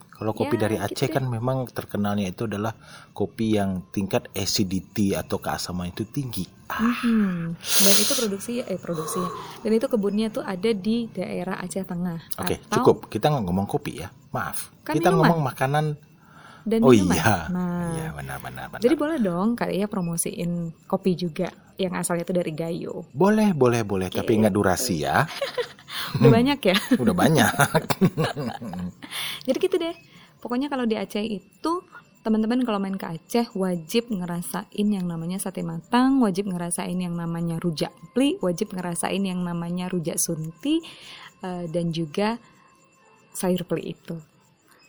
Kalau 0.09 0.33
kopi 0.33 0.57
Ya, 0.57 0.61
dari 0.63 0.77
gitu 0.79 0.85
Aceh 0.89 1.07
deh. 1.07 1.13
kan 1.13 1.23
memang 1.25 1.57
terkenalnya 1.67 2.25
itu 2.25 2.49
adalah 2.49 2.73
kopi 3.11 3.53
yang 3.53 3.85
tingkat 3.87 4.25
acidity 4.33 5.13
atau 5.13 5.37
keasaman 5.37 5.91
itu 5.91 6.05
tinggi. 6.05 6.41
Ah, 6.67 6.81
Mhm. 6.81 7.53
Dan 7.53 7.93
itu 7.95 8.13
produksi 8.15 8.53
eh 8.59 8.75
produksi 8.75 9.21
dan 9.61 9.71
itu 9.71 9.85
kebunnya 9.85 10.27
tuh 10.27 10.41
ada 10.41 10.67
di 10.69 11.05
daerah 11.07 11.61
Aceh 11.61 11.79
Tengah. 11.81 12.33
Oke, 12.35 12.57
Atau- 12.57 12.81
cukup. 12.81 12.97
Kita 13.07 13.29
nggak 13.29 13.45
ngomong 13.45 13.67
kopi 13.67 14.01
ya. 14.01 14.09
Maaf. 14.29 14.73
Kan 14.81 14.95
Kita 14.95 15.09
minuman. 15.09 15.21
ngomong 15.29 15.41
makanan. 15.45 15.85
Dan 16.67 16.83
oh 16.83 16.91
minuman. 16.91 17.15
iya. 17.15 17.35
Nah, 17.47 17.87
Iya, 17.89 18.07
benar 18.11 18.37
benar 18.37 18.65
benar. 18.67 18.79
jadi 18.83 18.95
boleh 18.95 19.17
dong 19.17 19.55
kayak 19.55 19.73
ya 19.73 19.87
promosiin 19.87 20.51
kopi 20.83 21.15
juga 21.15 21.47
yang 21.79 21.95
asalnya 21.95 22.27
itu 22.27 22.35
dari 22.35 22.51
Gayo. 22.51 23.07
boleh, 23.09 23.55
boleh, 23.55 23.81
boleh, 23.81 24.09
tapi 24.09 24.35
Gitu. 24.35 24.37
ingat 24.43 24.51
durasi 24.51 24.95
ya. 25.01 25.23
Udah 26.19 26.29
banyak 26.29 26.59
ya. 26.61 26.75
Udah 26.95 27.15
banyak. 27.15 27.51
Jadi 29.43 29.57
gitu 29.57 29.75
deh. 29.77 29.95
Pokoknya 30.37 30.67
kalau 30.67 30.83
di 30.83 30.93
Aceh 30.93 31.19
itu 31.21 31.71
teman-teman 32.21 32.61
kalau 32.61 32.77
main 32.77 32.95
ke 32.95 33.07
Aceh 33.07 33.47
wajib 33.53 34.11
ngerasain 34.11 34.67
yang 34.87 35.07
namanya 35.07 35.39
sate 35.39 35.63
matang, 35.63 36.19
wajib 36.19 36.47
ngerasain 36.47 36.93
yang 36.93 37.15
namanya 37.15 37.57
rujak 37.57 37.89
pli, 38.11 38.35
wajib 38.39 38.71
ngerasain 38.71 39.19
yang 39.19 39.41
namanya 39.41 39.87
rujak 39.87 40.19
sunti 40.19 40.83
eh, 41.41 41.65
dan 41.67 41.89
juga 41.89 42.35
sayur 43.31 43.63
pli 43.63 43.93
itu. 43.93 44.15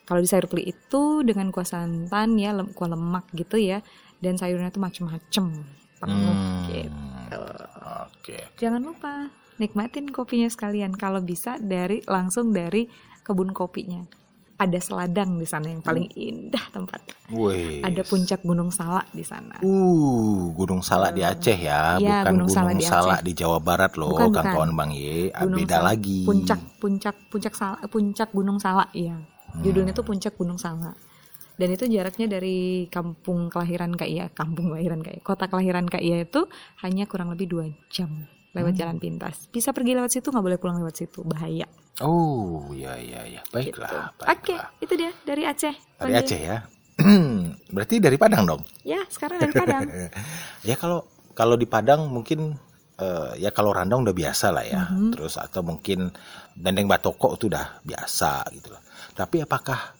Kalau 0.08 0.18
di 0.18 0.26
sayur 0.26 0.48
pli 0.48 0.64
itu 0.64 1.20
dengan 1.20 1.52
kuah 1.52 1.68
santan 1.68 2.34
ya, 2.34 2.56
lem- 2.56 2.72
kuah 2.72 2.88
lemak 2.88 3.28
gitu 3.30 3.60
ya, 3.60 3.84
dan 4.18 4.34
sayurnya 4.34 4.72
tuh 4.72 4.80
macem-macem 4.80 5.52
penuh 5.98 6.32
Hmm, 6.32 6.64
gitu. 6.66 7.42
Oke. 8.08 8.38
Jangan 8.56 8.80
lupa 8.80 9.28
nikmatin 9.56 10.08
kopinya 10.08 10.48
sekalian 10.48 10.94
kalau 10.94 11.20
bisa 11.20 11.58
dari 11.58 12.00
langsung 12.04 12.50
dari 12.50 12.88
kebun 13.20 13.52
kopinya. 13.52 14.00
Ada 14.56 14.80
seladang 14.80 15.38
di 15.38 15.46
sana 15.46 15.70
yang 15.70 15.78
paling 15.78 16.10
indah 16.10 16.64
tempatnya. 16.72 17.14
Wih. 17.30 17.78
Ada 17.78 18.02
puncak 18.02 18.42
Gunung 18.42 18.74
Salak 18.74 19.06
di 19.12 19.22
sana. 19.22 19.54
Uh, 19.62 20.50
Gunung 20.50 20.82
Salak 20.82 21.14
di 21.14 21.22
Aceh 21.22 21.54
ya, 21.54 21.94
Iya, 21.94 22.26
bukan 22.26 22.32
Gunung 22.34 22.50
Gunung 22.50 22.50
Salak 22.50 22.74
di 22.74 22.82
Salak 22.82 23.20
di 23.22 23.32
Jawa 23.34 23.58
Barat 23.62 23.94
loh, 23.94 24.10
Bukan, 24.10 24.34
kan 24.34 24.50
bukan. 24.50 24.54
kawan 24.58 24.72
Bang 24.74 24.90
Ye. 24.90 25.30
Gunung 25.30 25.62
Beda 25.62 25.78
Salak. 25.78 25.86
lagi. 25.94 26.20
Puncak 26.26 26.60
puncak 26.82 27.14
puncak 27.30 27.54
Salak, 27.54 27.80
puncak 27.86 28.28
Gunung 28.34 28.58
Salak 28.58 28.90
ya. 28.90 29.14
Judulnya 29.60 29.92
tuh 29.92 30.06
Puncak 30.06 30.34
Gunung 30.34 30.56
Salak. 30.56 30.94
Dan 31.58 31.74
itu 31.74 31.90
jaraknya 31.90 32.30
dari 32.30 32.86
kampung 32.86 33.50
kelahiran 33.50 33.90
Kak 33.92 34.06
Iya, 34.06 34.30
kampung 34.30 34.70
kelahiran 34.70 35.02
Kak 35.02 35.18
Iya, 35.18 35.22
kota 35.26 35.50
kelahiran 35.50 35.90
Kak 35.90 35.98
Iya 35.98 36.22
itu 36.22 36.46
hanya 36.80 37.04
kurang 37.10 37.34
lebih 37.34 37.50
dua 37.50 37.64
jam 37.90 38.30
lewat 38.54 38.72
Hmm. 38.74 38.80
jalan 38.80 38.96
pintas. 39.02 39.50
Bisa 39.50 39.74
pergi 39.74 39.98
lewat 39.98 40.08
situ, 40.08 40.30
nggak 40.30 40.44
boleh 40.44 40.58
pulang 40.58 40.78
lewat 40.78 40.94
situ, 40.96 41.20
bahaya. 41.26 41.66
Oh, 41.98 42.70
ya 42.72 42.94
ya 42.94 43.26
ya. 43.26 43.42
Gitu. 43.42 43.74
Baiklah, 43.74 44.14
Oke, 44.14 44.54
baiklah. 44.54 44.70
itu 44.78 44.94
dia 44.94 45.10
dari 45.26 45.42
Aceh. 45.44 45.74
Dari. 45.98 46.12
Aceh 46.14 46.40
ya. 46.40 46.56
Berarti 47.74 47.94
dari 47.98 48.14
Padang 48.14 48.46
dong. 48.46 48.62
Ya, 48.86 49.02
sekarang 49.10 49.42
dari 49.42 49.50
Padang. 49.52 49.82
ya 50.68 50.74
kalau 50.78 51.06
kalau 51.34 51.58
di 51.58 51.66
Padang 51.66 52.06
mungkin 52.06 52.54
eh, 52.98 53.30
ya 53.38 53.50
kalau 53.54 53.70
randang 53.70 54.02
udah 54.02 54.14
biasa 54.14 54.46
lah 54.50 54.64
ya. 54.66 54.82
Mhm. 54.90 55.14
Terus 55.14 55.38
atau 55.38 55.62
mungkin 55.62 56.10
dendeng 56.52 56.90
batoko 56.90 57.38
itu 57.38 57.46
udah 57.46 57.82
biasa 57.86 58.50
gitu 58.52 58.74
loh. 58.74 58.82
Tapi 59.14 59.42
apakah 59.42 59.94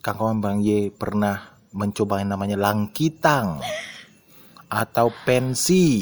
Kang 0.00 0.22
kawan 0.22 0.38
Bang 0.38 0.58
Ye 0.62 0.94
pernah 0.94 1.58
mencoba 1.74 2.22
yang 2.22 2.38
namanya 2.38 2.54
langkitang 2.54 3.58
atau 4.70 5.10
pensi? 5.26 5.98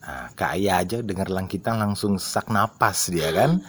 Nah, 0.00 0.32
kayak 0.32 0.76
aja 0.88 0.98
dengar 1.04 1.28
langkitang 1.28 1.76
langsung 1.76 2.16
sesak 2.16 2.48
napas 2.48 3.12
dia 3.12 3.30
kan. 3.30 3.60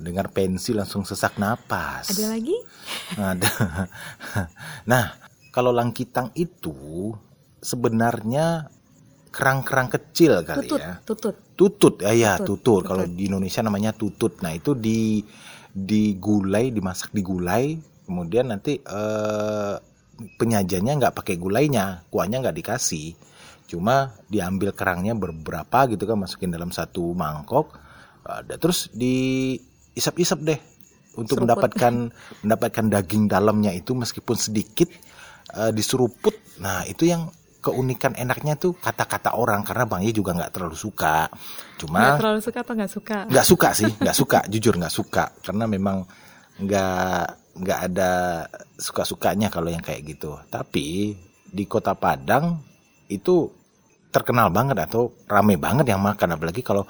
Dengar 0.00 0.32
pensi 0.32 0.72
langsung 0.72 1.04
sesak 1.04 1.36
napas. 1.36 2.14
Ada 2.14 2.24
lagi? 2.30 2.56
Ada. 3.18 3.50
Nah, 4.90 5.12
kalau 5.52 5.74
langkitang 5.74 6.32
itu 6.38 7.12
sebenarnya 7.60 8.70
kerang-kerang 9.30 9.88
kecil 9.88 10.42
kali 10.42 10.66
Tutut, 10.66 10.80
ya. 10.82 10.94
tutut. 11.06 11.34
Tutut, 11.54 11.94
ya 12.02 12.12
ya, 12.12 12.32
Tutut, 12.42 12.60
tutut. 12.60 12.82
Kalau 12.86 13.04
di 13.06 13.30
Indonesia 13.30 13.62
namanya 13.62 13.94
tutut. 13.94 14.42
Nah, 14.42 14.52
itu 14.52 14.74
di 14.74 15.22
digulai, 15.70 16.74
dimasak 16.74 17.14
di 17.14 17.22
gulai, 17.22 17.78
kemudian 18.10 18.50
nanti 18.50 18.82
eh, 18.82 19.74
penyajiannya 20.34 20.92
nggak 20.98 21.14
pakai 21.14 21.38
gulainya, 21.38 22.02
kuahnya 22.10 22.42
nggak 22.42 22.56
dikasih. 22.58 23.14
Cuma 23.70 24.18
diambil 24.26 24.74
kerangnya 24.74 25.14
beberapa 25.14 25.86
gitu 25.86 26.02
kan, 26.10 26.18
masukin 26.18 26.50
dalam 26.50 26.74
satu 26.74 27.14
mangkok. 27.14 27.78
Ada 28.26 28.58
terus 28.58 28.90
diisap-isap 28.90 30.38
deh 30.42 30.60
untuk 31.14 31.38
Seruput. 31.38 31.42
mendapatkan 31.46 31.94
mendapatkan 32.42 32.86
daging 32.90 33.30
dalamnya 33.30 33.70
itu 33.70 33.94
meskipun 33.94 34.34
sedikit 34.34 34.90
eh, 35.54 35.70
diseruput. 35.70 36.34
Nah, 36.58 36.82
itu 36.90 37.06
yang 37.06 37.30
keunikan 37.60 38.16
enaknya 38.16 38.56
tuh 38.56 38.72
kata-kata 38.76 39.36
orang 39.36 39.60
karena 39.60 39.84
Bang 39.84 40.00
Ye 40.00 40.16
juga 40.16 40.32
nggak 40.32 40.52
terlalu 40.56 40.76
suka. 40.76 41.28
Nggak 41.28 41.78
Cuma 41.80 42.00
terlalu 42.16 42.40
suka 42.40 42.58
atau 42.64 42.74
nggak 42.76 42.92
suka? 42.92 43.18
nggak 43.28 43.46
suka 43.46 43.68
sih, 43.76 43.90
nggak 44.00 44.16
suka, 44.16 44.38
jujur 44.52 44.74
nggak 44.80 44.94
suka 44.94 45.24
karena 45.44 45.64
memang 45.68 45.96
nggak 46.60 47.24
nggak 47.60 47.80
ada 47.92 48.10
suka-sukanya 48.80 49.52
kalau 49.52 49.68
yang 49.68 49.84
kayak 49.84 50.02
gitu. 50.08 50.40
Tapi 50.48 51.12
di 51.50 51.64
kota 51.68 51.92
Padang 51.92 52.62
itu 53.12 53.50
terkenal 54.10 54.50
banget 54.50 54.78
atau 54.90 55.14
rame 55.30 55.54
banget 55.54 55.94
yang 55.94 56.02
makan 56.02 56.34
apalagi 56.34 56.66
kalau 56.66 56.82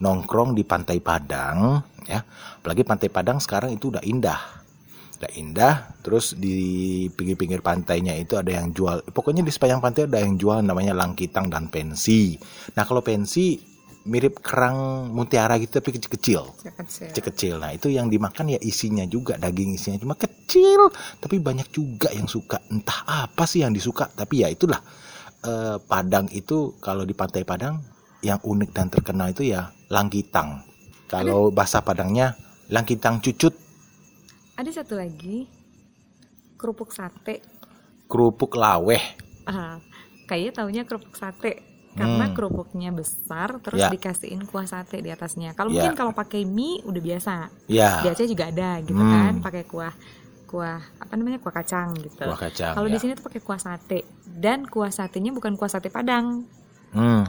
nongkrong 0.00 0.52
di 0.52 0.64
pantai 0.64 1.00
Padang 1.00 1.80
ya 2.04 2.20
apalagi 2.60 2.84
pantai 2.84 3.08
Padang 3.08 3.40
sekarang 3.40 3.72
itu 3.72 3.88
udah 3.88 4.04
indah 4.04 4.65
udah 5.16 5.32
indah 5.40 5.74
terus 6.04 6.36
di 6.36 7.08
pinggir-pinggir 7.08 7.64
pantainya 7.64 8.12
itu 8.20 8.36
ada 8.36 8.52
yang 8.52 8.70
jual 8.76 9.00
pokoknya 9.10 9.40
di 9.40 9.48
sepanjang 9.48 9.80
pantai 9.80 10.04
ada 10.04 10.20
yang 10.20 10.36
jual 10.36 10.60
namanya 10.60 10.92
langkitang 10.92 11.48
dan 11.48 11.72
pensi. 11.72 12.36
Nah 12.76 12.84
kalau 12.84 13.00
pensi 13.00 13.56
mirip 14.06 14.38
kerang 14.38 15.10
mutiara 15.10 15.58
gitu 15.58 15.82
tapi 15.82 15.98
kecil-kecil. 15.98 16.42
Kecil. 16.62 17.10
kecil-kecil. 17.10 17.54
Nah 17.58 17.74
itu 17.74 17.90
yang 17.90 18.06
dimakan 18.06 18.54
ya 18.54 18.60
isinya 18.62 19.02
juga 19.08 19.34
daging 19.34 19.74
isinya 19.74 19.98
cuma 19.98 20.14
kecil 20.14 20.92
tapi 21.18 21.42
banyak 21.42 21.68
juga 21.74 22.14
yang 22.14 22.30
suka. 22.30 22.62
Entah 22.70 23.26
apa 23.26 23.44
sih 23.48 23.66
yang 23.66 23.74
disuka 23.74 24.06
tapi 24.14 24.46
ya 24.46 24.48
itulah. 24.52 24.78
Eh, 25.42 25.76
Padang 25.82 26.30
itu 26.30 26.78
kalau 26.78 27.02
di 27.02 27.12
pantai 27.18 27.42
Padang 27.42 27.82
yang 28.22 28.38
unik 28.38 28.70
dan 28.70 28.86
terkenal 28.88 29.34
itu 29.34 29.50
ya 29.50 29.74
langkitang. 29.90 30.62
Kalau 31.10 31.50
bahasa 31.50 31.82
Padangnya 31.82 32.38
langkitang 32.70 33.18
cucut 33.22 33.65
Ada 34.56 34.82
satu 34.82 34.96
lagi 34.96 35.44
kerupuk 36.56 36.90
sate. 36.90 37.44
kerupuk 38.06 38.54
laweh 38.54 39.02
Ah, 39.44 39.82
kayaknya 40.24 40.52
taunya 40.54 40.82
kerupuk 40.82 41.12
sate 41.12 41.58
karena 41.92 42.24
Hmm. 42.24 42.34
kerupuknya 42.34 42.90
besar 42.90 43.58
terus 43.58 43.82
Ya. 43.82 43.90
dikasihin 43.90 44.46
kuah 44.46 44.62
sate 44.62 45.02
di 45.02 45.10
atasnya. 45.10 45.52
Kalau 45.52 45.68
Ya. 45.68 45.82
mungkin 45.82 45.98
kalau 45.98 46.12
pakai 46.12 46.46
mie 46.46 46.80
udah 46.82 47.02
biasa. 47.02 47.34
ya 47.66 48.00
Di 48.00 48.08
Aceh 48.08 48.26
juga 48.26 48.46
ada 48.46 48.78
gitu 48.80 48.94
Hmm. 48.94 49.10
kan, 49.10 49.32
pakai 49.42 49.64
kuah 49.64 49.90
kuah 50.46 50.78
apa 50.96 51.12
namanya 51.12 51.36
kuah 51.36 51.50
kacang 51.52 51.98
gitu. 51.98 52.22
kuah 52.22 52.38
kacang 52.38 52.72
Kalau 52.72 52.86
ya. 52.86 52.94
di 52.94 52.98
sini 52.98 53.12
tuh 53.12 53.26
pakai 53.26 53.42
kuah 53.42 53.58
sate 53.58 54.06
dan 54.24 54.62
kuah 54.64 54.88
satenya 54.88 55.34
bukan 55.34 55.52
kuah 55.52 55.68
sate 55.68 55.90
Padang, 55.90 56.46
Hmm, 56.94 57.26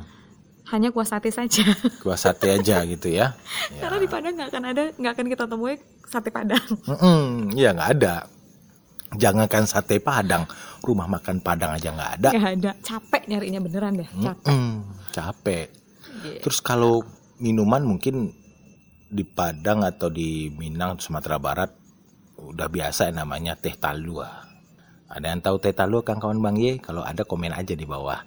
hanya 0.67 0.91
kuah 0.91 1.07
sate 1.07 1.31
saja. 1.31 1.63
kuah 2.03 2.15
sate 2.15 2.51
aja 2.51 2.83
gitu 2.83 3.07
ya, 3.07 3.33
ya. 3.75 3.81
Karena 3.81 3.97
di 3.97 4.07
Padang 4.07 4.33
nggak 4.35 4.49
akan 4.51 4.63
ada, 4.67 4.83
nggak 4.93 5.13
akan 5.15 5.25
kita 5.27 5.43
temui 5.45 5.75
sate 6.03 6.29
Padang. 6.29 6.65
Mm-mm, 6.91 7.51
ya 7.55 7.71
nggak 7.71 7.91
ada 7.99 8.15
jangankan 9.15 9.63
sate 9.63 9.97
Padang 9.97 10.43
rumah 10.83 11.07
makan 11.07 11.39
Padang 11.39 11.71
aja 11.71 11.89
nggak 11.89 12.11
ada 12.19 12.29
Nggak 12.31 12.51
ada. 12.59 12.71
Capek 12.81 13.23
nyarinya 13.25 13.59
beneran 13.59 13.93
deh. 13.95 14.09
Capek. 14.13 14.45
Mm-mm, 14.51 14.71
capek 15.11 15.67
Gitu. 16.17 16.41
terus 16.41 16.59
kalau 16.59 17.05
minuman 17.37 17.85
mungkin 17.85 18.33
di 19.07 19.21
Padang 19.21 19.85
atau 19.85 20.09
di 20.09 20.49
Minang 20.49 20.97
Sumatera 20.97 21.37
Barat 21.37 21.69
udah 22.35 22.65
biasa 22.65 23.07
ya 23.07 23.13
namanya 23.13 23.53
teh 23.53 23.77
talua. 23.77 24.25
Ada 25.07 25.29
yang 25.29 25.39
tahu 25.39 25.61
teh 25.61 25.71
talua 25.71 26.01
kan 26.01 26.17
kawan 26.17 26.41
Bang 26.41 26.57
Ye? 26.57 26.81
Kalau 26.81 27.05
ada 27.05 27.21
komen 27.21 27.53
aja 27.53 27.71
di 27.71 27.85
bawah. 27.85 28.17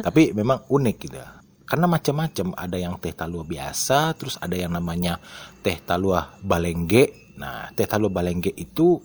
Tapi 0.00 0.34
memang 0.34 0.64
unik 0.66 0.96
gitu. 0.98 1.18
Karena 1.64 1.88
macam-macam, 1.88 2.52
ada 2.54 2.76
yang 2.76 3.00
teh 3.00 3.16
talua 3.16 3.40
biasa, 3.40 4.12
terus 4.20 4.36
ada 4.36 4.52
yang 4.52 4.76
namanya 4.76 5.16
teh 5.64 5.80
talua 5.80 6.36
balengge. 6.44 7.34
Nah, 7.40 7.72
teh 7.72 7.88
talua 7.88 8.12
balengge 8.12 8.52
itu 8.52 9.00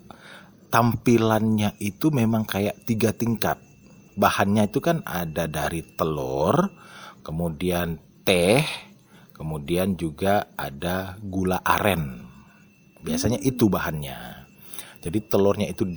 tampilannya 0.69 1.79
itu 1.81 2.11
memang 2.13 2.45
kayak 2.45 2.83
tiga 2.85 3.15
tingkat. 3.15 3.57
Bahannya 4.19 4.67
itu 4.67 4.83
kan 4.83 4.99
ada 5.07 5.47
dari 5.47 5.81
telur, 5.95 6.67
kemudian 7.23 7.97
teh, 8.27 8.61
kemudian 9.31 9.95
juga 9.95 10.51
ada 10.59 11.15
gula 11.23 11.63
aren. 11.63 12.27
Biasanya 12.99 13.39
itu 13.39 13.71
bahannya. 13.71 14.45
Jadi 14.99 15.31
telurnya 15.31 15.71
itu 15.71 15.87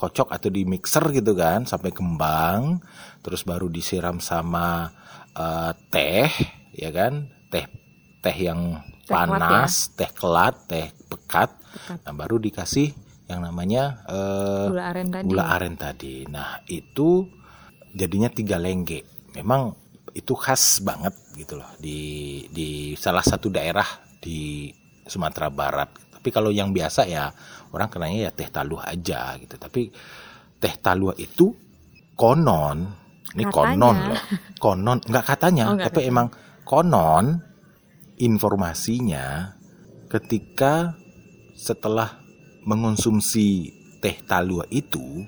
dikocok 0.00 0.32
atau 0.32 0.48
di 0.48 0.64
mixer 0.64 1.04
gitu 1.12 1.36
kan 1.36 1.68
sampai 1.68 1.92
kembang, 1.92 2.80
terus 3.20 3.44
baru 3.44 3.68
disiram 3.68 4.16
sama 4.16 4.88
uh, 5.36 5.76
teh, 5.92 6.32
ya 6.72 6.88
kan? 6.88 7.28
Teh 7.52 7.68
teh 8.24 8.36
yang 8.40 8.80
Teh 9.04 9.12
kelat 9.12 9.28
panas, 9.28 9.92
teh 9.92 10.08
kelat, 10.08 10.56
teh 10.64 10.88
pekat. 11.04 11.52
Pekat. 11.52 11.98
Nah, 12.00 12.14
baru 12.16 12.40
dikasih 12.40 12.96
yang 13.28 13.44
namanya 13.44 14.00
uh, 14.08 14.72
Gula 14.72 14.88
aren 14.88 15.12
tadi. 15.12 15.26
gula 15.28 15.44
aren 15.52 15.74
tadi. 15.76 16.24
Nah, 16.32 16.64
itu 16.64 17.28
jadinya 17.92 18.32
tiga 18.32 18.56
lengge. 18.56 19.04
Memang 19.36 19.76
itu 20.16 20.32
khas 20.32 20.80
banget 20.80 21.12
gitu 21.36 21.60
loh 21.60 21.68
di 21.76 22.48
di 22.48 22.96
salah 22.96 23.22
satu 23.22 23.52
daerah 23.52 23.86
di 24.16 24.72
Sumatera 25.04 25.52
Barat. 25.52 25.92
Tapi 25.92 26.28
kalau 26.32 26.48
yang 26.48 26.72
biasa 26.72 27.04
ya 27.04 27.28
orang 27.70 27.88
kenanya 27.88 28.18
ya 28.28 28.30
teh 28.34 28.48
taluh 28.50 28.80
aja 28.82 29.34
gitu. 29.38 29.54
Tapi 29.56 29.90
teh 30.60 30.74
taluh 30.82 31.14
itu 31.16 31.54
konon, 32.14 32.78
ini 33.34 33.44
Katanya. 33.46 33.54
konon 33.54 33.96
loh. 34.12 34.20
Konon 34.60 34.98
nggak 35.04 35.24
katanya, 35.26 35.64
Oh, 35.70 35.74
nggak 35.78 35.86
tapi 35.90 36.00
katanya. 36.04 36.12
emang 36.12 36.28
konon 36.68 37.24
informasinya 38.20 39.56
ketika 40.12 40.92
setelah 41.56 42.20
mengonsumsi 42.68 43.72
teh 44.00 44.16
talua 44.28 44.64
itu 44.68 45.24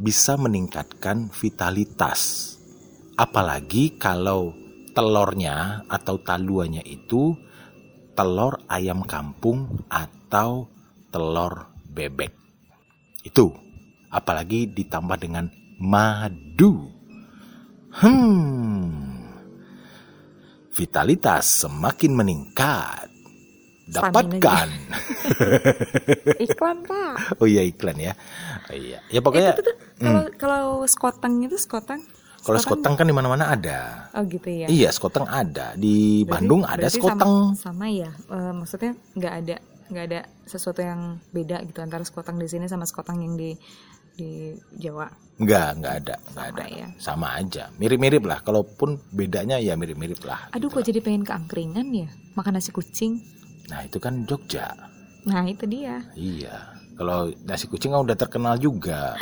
bisa 0.00 0.34
meningkatkan 0.34 1.30
vitalitas. 1.30 2.54
Apalagi 3.14 4.00
kalau 4.00 4.56
telurnya 4.90 5.84
atau 5.86 6.18
taluanya 6.18 6.80
itu 6.82 7.36
telur 8.16 8.58
ayam 8.66 9.06
kampung 9.06 9.86
atau 9.86 10.66
telur 11.10 11.52
bebek. 11.86 12.32
Itu 13.22 13.52
apalagi 14.08 14.70
ditambah 14.70 15.18
dengan 15.18 15.46
madu. 15.78 16.86
Hmm. 17.90 19.20
Vitalitas 20.70 21.66
semakin 21.66 22.12
meningkat. 22.14 23.10
Dapatkan. 23.90 24.68
Iklan 26.46 26.76
pak. 26.86 27.14
Oh 27.42 27.46
iya 27.50 27.66
iklan 27.66 27.98
ya. 27.98 28.14
Oh, 28.70 28.76
iya. 28.78 29.02
Ya 29.10 29.18
pokoknya 29.18 29.58
Itu 29.58 29.66
tuh 29.66 29.76
kalau 29.98 30.22
kalau 30.38 30.64
skotang 30.86 31.42
itu 31.42 31.58
skotang. 31.58 31.98
kalau 32.40 32.56
skotang 32.56 32.94
kan 32.94 33.04
di 33.04 33.12
mana-mana 33.12 33.50
ada. 33.50 34.08
Oh 34.14 34.22
gitu 34.24 34.46
ya. 34.46 34.70
Iya, 34.70 34.94
skotang 34.94 35.26
ada. 35.26 35.74
Di 35.74 36.22
Berarti- 36.22 36.30
Bandung 36.30 36.62
ada 36.64 36.86
berarti 36.86 36.98
skotang. 37.02 37.34
Sama, 37.52 37.58
sama 37.58 37.86
ya. 37.90 38.08
Eh, 38.30 38.52
maksudnya 38.54 38.92
nggak 39.18 39.34
ada 39.44 39.56
nggak 39.90 40.04
ada 40.06 40.20
sesuatu 40.42 40.80
yang 40.80 41.00
beda 41.28 41.62
gitu 41.64 41.78
antara 41.78 42.02
skotang 42.02 42.36
di 42.36 42.46
sini 42.46 42.64
sama 42.64 42.82
skotang 42.82 43.18
yang 43.18 43.34
di 43.34 43.58
di 44.10 44.52
Jawa. 44.76 45.08
Enggak, 45.36 45.68
enggak 45.74 45.94
ada, 45.98 46.14
enggak 46.20 46.44
Sama 46.44 46.52
ada. 46.52 46.64
ya. 46.68 46.86
Sama 46.96 47.28
aja. 47.34 47.64
Mirip-mirip 47.74 48.22
lah. 48.22 48.38
Kalaupun 48.40 49.00
bedanya 49.10 49.56
ya 49.56 49.72
mirip-mirip 49.74 50.20
lah. 50.22 50.52
Aduh 50.52 50.68
kok 50.68 50.82
jadi 50.82 51.00
pengen 51.00 51.24
keangkringan 51.24 51.88
ya 51.90 52.08
makan 52.34 52.54
nasi 52.54 52.68
kucing. 52.68 53.16
Nah, 53.66 53.80
itu 53.80 53.96
kan 53.96 54.24
Jogja. 54.24 54.76
Nah 55.24 55.42
itu 55.44 55.64
dia. 55.64 56.04
Iya. 56.12 56.52
Kalau 56.94 57.32
nasi 57.42 57.64
kucing 57.64 57.90
kan 57.90 58.02
udah 58.02 58.14
terkenal 58.14 58.54
juga. 58.56 59.16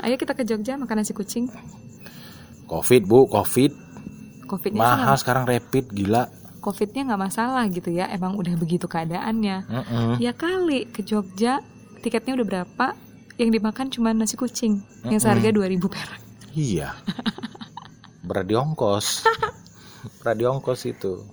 Ayo 0.00 0.16
kita 0.16 0.32
ke 0.32 0.42
Jogja 0.42 0.74
makan 0.74 0.98
nasi 0.98 1.12
kucing. 1.12 1.46
Covid, 2.66 3.02
Bu, 3.04 3.26
Covid. 3.26 3.70
Covidnya 4.46 4.78
sih 4.78 4.82
Mahal 4.82 4.98
nggak- 5.08 5.20
sekarang 5.20 5.44
rapid, 5.44 5.84
gila. 5.92 6.22
Covidnya 6.60 7.08
nggak 7.08 7.22
masalah 7.26 7.64
gitu 7.72 7.90
ya. 7.90 8.06
Emang 8.12 8.36
udah 8.36 8.54
begitu 8.54 8.84
keadaannya. 8.86 9.66
Mm-mm. 9.66 10.10
Ya 10.20 10.36
kali 10.36 10.86
ke 10.86 11.00
Jogja 11.00 11.64
tiketnya 12.04 12.36
udah 12.36 12.46
berapa? 12.46 12.86
Yang 13.40 13.50
dimakan 13.56 13.86
cuma 13.88 14.12
nasi 14.12 14.36
kucing 14.36 14.84
yang 15.08 15.16
seharga 15.16 15.48
2000 15.48 15.80
perak. 15.88 16.20
Iya. 16.52 16.92
Berat 18.28 18.46
di 18.46 18.54
ongkos. 18.54 19.24
Berat 20.20 20.36
di 20.36 20.44
ongkos 20.44 20.80
itu. 20.84 21.24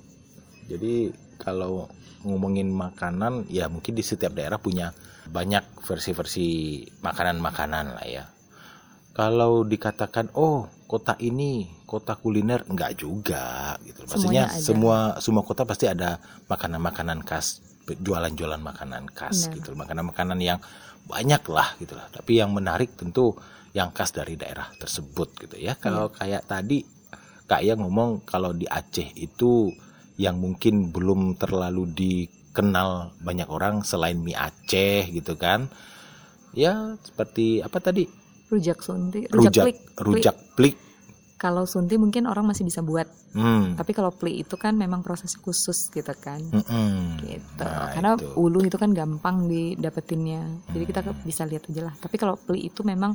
Jadi 0.72 1.12
kalau 1.36 1.92
ngomongin 2.24 2.72
makanan, 2.72 3.48
ya 3.52 3.68
mungkin 3.68 3.94
di 3.96 4.04
setiap 4.04 4.32
daerah 4.34 4.60
punya 4.60 4.96
banyak 5.28 5.84
versi-versi 5.84 6.82
makanan-makanan 7.04 7.86
lah 7.96 8.08
ya. 8.08 8.26
Kalau 9.12 9.68
dikatakan, 9.68 10.32
oh 10.38 10.72
kota 10.88 11.20
ini 11.20 11.68
kota 11.88 12.20
kuliner, 12.20 12.68
enggak 12.68 13.00
juga 13.00 13.80
gitu. 13.88 14.04
Maksudnya 14.04 14.52
semua 14.52 15.16
semua 15.24 15.42
kota 15.48 15.64
pasti 15.64 15.88
ada 15.88 16.20
makanan-makanan 16.52 17.24
khas, 17.24 17.64
jualan-jualan 17.88 18.60
makanan 18.60 19.08
khas 19.16 19.48
Benar. 19.48 19.56
gitu. 19.56 19.70
Makanan-makanan 19.80 20.40
yang 20.44 20.60
banyak 21.08 21.42
lah 21.48 21.80
gitu 21.80 21.96
lah. 21.96 22.12
Tapi 22.12 22.44
yang 22.44 22.52
menarik 22.52 23.00
tentu 23.00 23.32
yang 23.72 23.96
khas 23.96 24.12
dari 24.12 24.36
daerah 24.36 24.68
tersebut 24.76 25.48
gitu 25.48 25.56
ya. 25.56 25.80
Kalau 25.80 26.12
kayak 26.12 26.44
tadi 26.44 26.84
Kak 27.48 27.64
Ya 27.64 27.80
ngomong 27.80 28.28
kalau 28.28 28.52
di 28.52 28.68
Aceh 28.68 29.16
itu 29.16 29.72
yang 30.20 30.36
mungkin 30.36 30.92
belum 30.92 31.40
terlalu 31.40 31.88
dikenal 31.96 33.16
banyak 33.24 33.48
orang 33.48 33.88
selain 33.88 34.20
mie 34.20 34.36
Aceh 34.36 35.08
gitu 35.16 35.40
kan. 35.40 35.72
Ya 36.52 37.00
seperti 37.00 37.64
apa 37.64 37.80
tadi? 37.80 38.04
Rujak 38.52 38.84
sunti, 38.84 39.28
Rujak 39.32 39.64
plik. 39.64 39.78
rujak 40.00 40.36
plik. 40.60 40.76
Kalau 41.38 41.64
sunti 41.64 41.96
mungkin 41.96 42.26
orang 42.26 42.50
masih 42.50 42.66
bisa 42.66 42.82
buat, 42.82 43.06
Hmm. 43.32 43.78
tapi 43.78 43.94
kalau 43.94 44.10
pli 44.10 44.42
itu 44.42 44.58
kan 44.58 44.74
memang 44.74 45.06
proses 45.06 45.38
khusus 45.38 45.88
gitu 45.88 46.10
kan. 46.18 46.42
Mm-mm. 46.42 47.22
Gitu. 47.22 47.62
Nah, 47.62 47.94
Karena 47.94 48.18
itu. 48.18 48.26
ulu 48.34 48.66
itu 48.66 48.74
kan 48.74 48.90
gampang 48.90 49.46
didapetinnya. 49.46 50.42
Jadi 50.74 50.84
kita 50.84 51.00
bisa 51.22 51.46
lihat 51.46 51.70
aja 51.70 51.82
lah. 51.86 51.94
Tapi 51.94 52.18
kalau 52.18 52.36
pli 52.36 52.66
itu 52.66 52.82
memang 52.82 53.14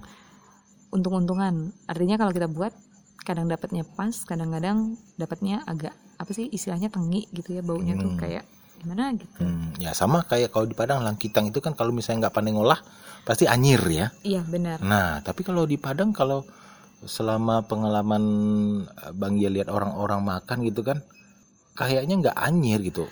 untung-untungan. 0.90 1.74
Artinya 1.84 2.14
kalau 2.14 2.30
kita 2.30 2.46
buat 2.46 2.70
kadang 3.18 3.46
dapatnya 3.46 3.82
pas, 3.88 4.14
kadang-kadang 4.22 4.94
dapatnya 5.14 5.62
agak 5.64 5.90
apa 6.14 6.30
sih 6.30 6.46
istilahnya 6.46 6.90
tengi 6.90 7.26
gitu 7.30 7.54
ya 7.54 7.62
baunya 7.62 7.94
tuh 7.96 8.14
Hmm. 8.14 8.20
kayak 8.20 8.44
gimana 8.78 9.14
gitu. 9.14 9.42
Hmm, 9.42 9.74
ya 9.78 9.90
sama 9.90 10.22
kayak 10.22 10.50
kalau 10.50 10.66
di 10.66 10.74
Padang 10.74 11.02
langkitang 11.02 11.46
itu 11.46 11.58
kan 11.58 11.70
kalau 11.72 11.90
misalnya 11.90 12.26
nggak 12.26 12.34
pandai 12.34 12.50
ngolah 12.50 12.78
pasti 13.22 13.46
anyir 13.46 13.78
ya. 13.86 14.10
Iya 14.22 14.42
benar. 14.42 14.82
Nah, 14.82 15.22
tapi 15.22 15.42
kalau 15.42 15.66
di 15.66 15.74
Padang 15.74 16.10
kalau 16.10 16.42
selama 17.04 17.66
pengalaman 17.66 18.24
eh, 18.86 19.12
Bang 19.16 19.38
Gia 19.38 19.50
lihat 19.50 19.68
orang-orang 19.68 20.20
makan 20.22 20.66
gitu 20.66 20.86
kan, 20.86 21.02
kayaknya 21.74 22.28
nggak 22.28 22.38
anyir 22.38 22.78
gitu. 22.82 23.06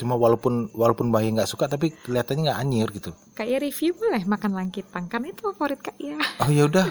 Cuma 0.00 0.18
walaupun 0.18 0.72
walaupun 0.72 1.12
Bang 1.12 1.24
Gia 1.24 1.42
nggak 1.42 1.50
suka, 1.50 1.68
tapi 1.68 1.92
kelihatannya 1.92 2.52
nggak 2.52 2.60
anyir 2.60 2.88
gitu. 2.92 3.10
Kayak 3.36 3.68
review 3.68 3.92
boleh 3.96 4.22
makan 4.26 4.52
langkitang 4.56 5.06
kan 5.08 5.22
itu 5.24 5.40
favorit 5.52 5.80
kak 5.80 5.96
ya. 6.00 6.18
Oh 6.42 6.50
ya 6.50 6.66
udah, 6.68 6.88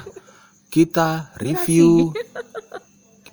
kita 0.71 1.35
review. 1.41 2.15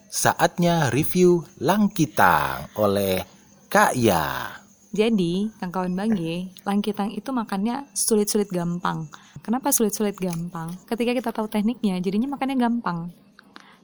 Saatnya 0.09 0.89
review 0.89 1.45
langkitang 1.61 2.73
oleh 2.81 3.23
Kak 3.69 3.93
Ya. 3.93 4.57
Jadi, 4.89 5.53
Kang 5.61 5.69
kawan 5.69 5.93
Bangge, 5.93 6.49
langkitang 6.65 7.13
itu 7.13 7.29
makannya 7.29 7.85
sulit-sulit 7.93 8.49
gampang. 8.49 9.05
Kenapa 9.43 9.71
sulit-sulit 9.71 10.19
gampang? 10.19 10.75
Ketika 10.85 11.13
kita 11.15 11.31
tahu 11.31 11.47
tekniknya, 11.47 11.99
jadinya 12.03 12.35
makannya 12.37 12.57
gampang. 12.59 13.11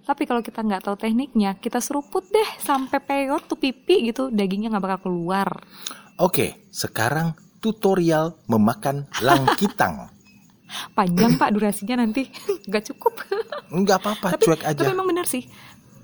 Tapi 0.04 0.28
kalau 0.28 0.44
kita 0.44 0.60
nggak 0.60 0.84
tahu 0.84 0.96
tekniknya, 1.00 1.56
kita 1.56 1.80
seruput 1.80 2.28
deh 2.28 2.50
sampai 2.60 3.00
peot 3.00 3.48
tuh 3.48 3.56
pipi 3.56 4.12
gitu, 4.12 4.28
dagingnya 4.28 4.68
nggak 4.68 4.84
bakal 4.84 5.00
keluar. 5.08 5.48
Oke, 6.20 6.68
sekarang 6.68 7.32
tutorial 7.64 8.36
memakan 8.44 9.08
langkitang. 9.24 10.12
Panjang 10.98 11.40
pak 11.40 11.56
durasinya 11.56 12.04
nanti, 12.04 12.28
nggak 12.68 12.84
cukup. 12.92 13.24
Nggak 13.72 13.98
apa-apa, 14.04 14.36
cuek 14.36 14.62
aja. 14.68 14.76
tapi 14.76 14.92
emang 14.92 15.08
benar 15.08 15.24
sih, 15.24 15.48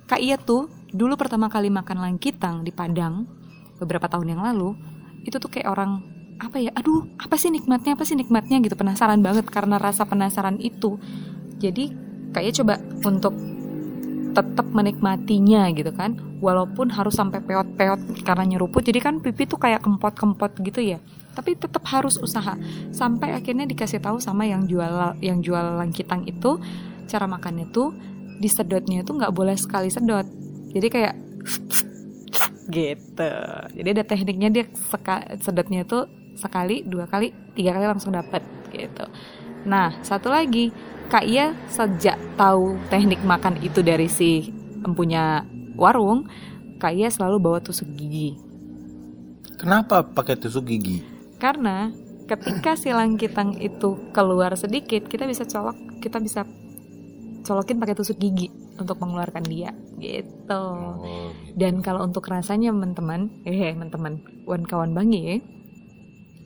Kak 0.09 0.19
Iya 0.19 0.41
tuh 0.41 0.73
dulu 0.91 1.15
pertama 1.15 1.47
kali 1.47 1.71
makan 1.71 2.03
langkitang 2.03 2.67
di 2.67 2.73
Padang 2.75 3.29
beberapa 3.79 4.09
tahun 4.09 4.33
yang 4.33 4.43
lalu, 4.43 4.75
itu 5.29 5.37
tuh 5.37 5.53
kayak 5.53 5.69
orang 5.69 6.20
apa 6.41 6.57
ya, 6.57 6.73
aduh 6.73 7.05
apa 7.21 7.37
sih 7.37 7.53
nikmatnya, 7.53 7.95
apa 7.95 8.05
sih 8.09 8.17
nikmatnya? 8.17 8.59
gitu 8.65 8.75
penasaran 8.75 9.21
banget 9.21 9.47
karena 9.53 9.77
rasa 9.77 10.09
penasaran 10.09 10.57
itu. 10.59 10.97
Jadi 11.61 11.93
Kak 12.31 12.43
Iya 12.47 12.63
coba 12.63 12.79
untuk 13.05 13.35
tetap 14.31 14.67
menikmatinya 14.71 15.67
gitu 15.75 15.91
kan 15.91 16.15
walaupun 16.39 16.95
harus 16.95 17.19
sampai 17.19 17.43
peot-peot 17.45 18.25
karena 18.25 18.57
nyeruput. 18.57 18.87
Jadi 18.87 18.99
kan 19.03 19.19
pipi 19.21 19.45
tuh 19.45 19.59
kayak 19.59 19.83
kempot-kempot 19.85 20.57
gitu 20.63 20.81
ya 20.81 20.99
tapi 21.35 21.57
tetap 21.57 21.87
harus 21.91 22.19
usaha. 22.19 22.59
Sampai 22.91 23.35
akhirnya 23.35 23.67
dikasih 23.67 24.03
tahu 24.03 24.19
sama 24.19 24.47
yang 24.47 24.67
jual 24.67 25.17
yang 25.23 25.41
jual 25.41 25.79
langkitang 25.79 26.27
itu 26.27 26.59
cara 27.07 27.27
makannya 27.27 27.71
tuh 27.71 27.95
disedotnya 28.43 29.03
itu 29.03 29.13
nggak 29.15 29.33
boleh 29.35 29.55
sekali 29.55 29.91
sedot. 29.91 30.27
Jadi 30.75 30.87
kayak 30.91 31.15
gitu. 32.77 33.33
Jadi 33.75 33.89
ada 33.89 34.05
tekniknya 34.07 34.49
dia 34.51 34.65
sedotnya 35.43 35.87
itu 35.87 36.07
sekali 36.41 36.81
dua 36.83 37.05
kali 37.05 37.29
tiga 37.53 37.77
kali 37.77 37.85
langsung 37.85 38.11
dapat 38.11 38.41
gitu 38.73 39.05
nah 39.63 39.93
satu 40.01 40.33
lagi 40.33 40.73
kak 41.07 41.27
Ia 41.27 41.53
sejak 41.69 42.17
tahu 42.35 42.81
teknik 42.89 43.21
makan 43.21 43.61
itu 43.61 43.85
dari 43.85 44.09
si 44.09 44.49
empunya 44.81 45.45
warung 45.77 46.25
kak 46.77 46.97
Ia 46.97 47.13
selalu 47.13 47.37
bawa 47.37 47.59
tusuk 47.61 47.93
gigi 47.93 48.33
Kenapa 49.55 50.01
pakai 50.01 50.35
tusuk 50.35 50.65
gigi? 50.65 51.05
karena 51.37 51.89
ketika 52.25 52.77
si 52.77 52.93
langkitang 52.93 53.57
itu 53.57 53.97
keluar 54.13 54.53
sedikit 54.55 55.05
kita 55.05 55.25
bisa 55.25 55.45
colok 55.45 55.73
kita 56.01 56.21
bisa 56.21 56.45
colokin 57.43 57.77
pakai 57.77 57.97
tusuk 57.97 58.17
gigi 58.17 58.49
untuk 58.77 58.97
mengeluarkan 58.97 59.45
dia 59.45 59.73
gitu 59.97 60.29
Oh, 60.51 61.01
gitu. 61.01 61.57
dan 61.57 61.81
kalau 61.81 62.05
untuk 62.05 62.27
rasanya 62.27 62.73
teman-teman, 62.73 63.31
eh 63.45 63.71
teman-teman, 63.71 64.19
wan 64.45 64.65
kawan 64.65 64.93
bangi 64.93 65.41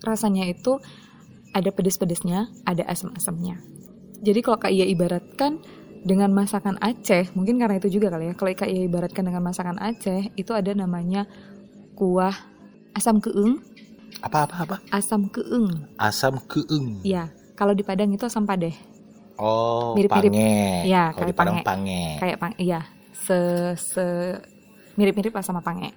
rasanya 0.04 0.46
itu 0.46 0.78
ada 1.50 1.70
pedes-pedesnya, 1.70 2.50
ada 2.64 2.82
asam-asamnya. 2.86 3.58
Jadi 4.20 4.40
kalau 4.40 4.58
Kak 4.58 4.72
Iya 4.72 4.88
ibaratkan 4.88 5.60
dengan 6.04 6.32
masakan 6.32 6.76
Aceh, 6.80 7.32
mungkin 7.32 7.56
karena 7.56 7.76
itu 7.76 7.88
juga 7.88 8.12
kali 8.12 8.30
ya. 8.30 8.34
Kalau 8.34 8.50
Kak 8.52 8.68
Iya 8.68 8.84
ibaratkan 8.84 9.24
dengan 9.24 9.42
masakan 9.44 9.76
Aceh, 9.78 10.32
itu 10.34 10.52
ada 10.52 10.72
namanya 10.72 11.24
kuah 11.94 12.34
asam 12.92 13.18
keung, 13.18 13.58
Apa 14.20 14.46
apa 14.46 14.54
apa? 14.62 14.76
asam 14.90 15.26
keung. 15.28 15.68
Asam 15.98 16.38
keeng. 16.46 17.02
Ya, 17.02 17.28
kalau 17.54 17.74
di 17.74 17.82
Padang 17.82 18.10
itu 18.10 18.22
asam 18.24 18.46
padeh. 18.46 18.74
Oh, 19.34 19.98
Mirip-mirip. 19.98 20.30
pange. 20.30 20.86
Ya, 20.86 21.10
Kalau 21.10 21.26
di 21.26 21.34
kayak 21.34 21.38
Padang 21.38 21.56
pange. 21.62 21.66
pange. 21.66 22.02
Kayak 22.22 22.38
pang, 22.38 22.54
iya, 22.56 22.80
se, 23.12 23.38
se 23.74 24.04
mirip-mirip 24.94 25.34
lah 25.34 25.42
sama 25.42 25.58
pange. 25.58 25.90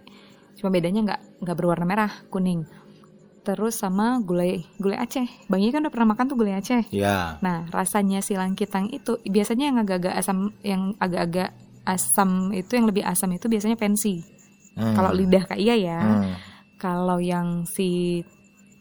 Cuma 0.58 0.74
bedanya 0.74 1.06
nggak 1.06 1.22
nggak 1.46 1.56
berwarna 1.56 1.86
merah, 1.86 2.12
kuning. 2.34 2.66
Terus 3.48 3.80
sama 3.80 4.20
gulai 4.20 4.68
gulai 4.76 5.00
Aceh. 5.00 5.24
Bang 5.48 5.64
Yi 5.64 5.72
kan 5.72 5.80
udah 5.88 5.94
pernah 5.96 6.12
makan 6.12 6.28
tuh 6.28 6.36
gulai 6.36 6.60
Aceh. 6.60 6.92
Ya. 6.92 7.40
Nah, 7.40 7.64
rasanya 7.72 8.20
si 8.20 8.36
langkitang 8.36 8.92
itu 8.92 9.16
biasanya 9.24 9.72
yang 9.72 9.78
agak-agak 9.80 10.14
asam 10.20 10.52
yang 10.68 10.92
agak-agak 11.00 11.56
asam 11.88 12.52
itu 12.52 12.76
yang 12.76 12.92
lebih 12.92 13.08
asam 13.08 13.32
itu 13.32 13.48
biasanya 13.48 13.80
pensi. 13.80 14.20
Hmm. 14.76 15.00
Kalau 15.00 15.16
lidah 15.16 15.48
Kak 15.48 15.56
Iya 15.56 15.80
ya. 15.80 16.00
Hmm. 16.04 16.36
Kalau 16.76 17.24
yang 17.24 17.64
si 17.64 18.20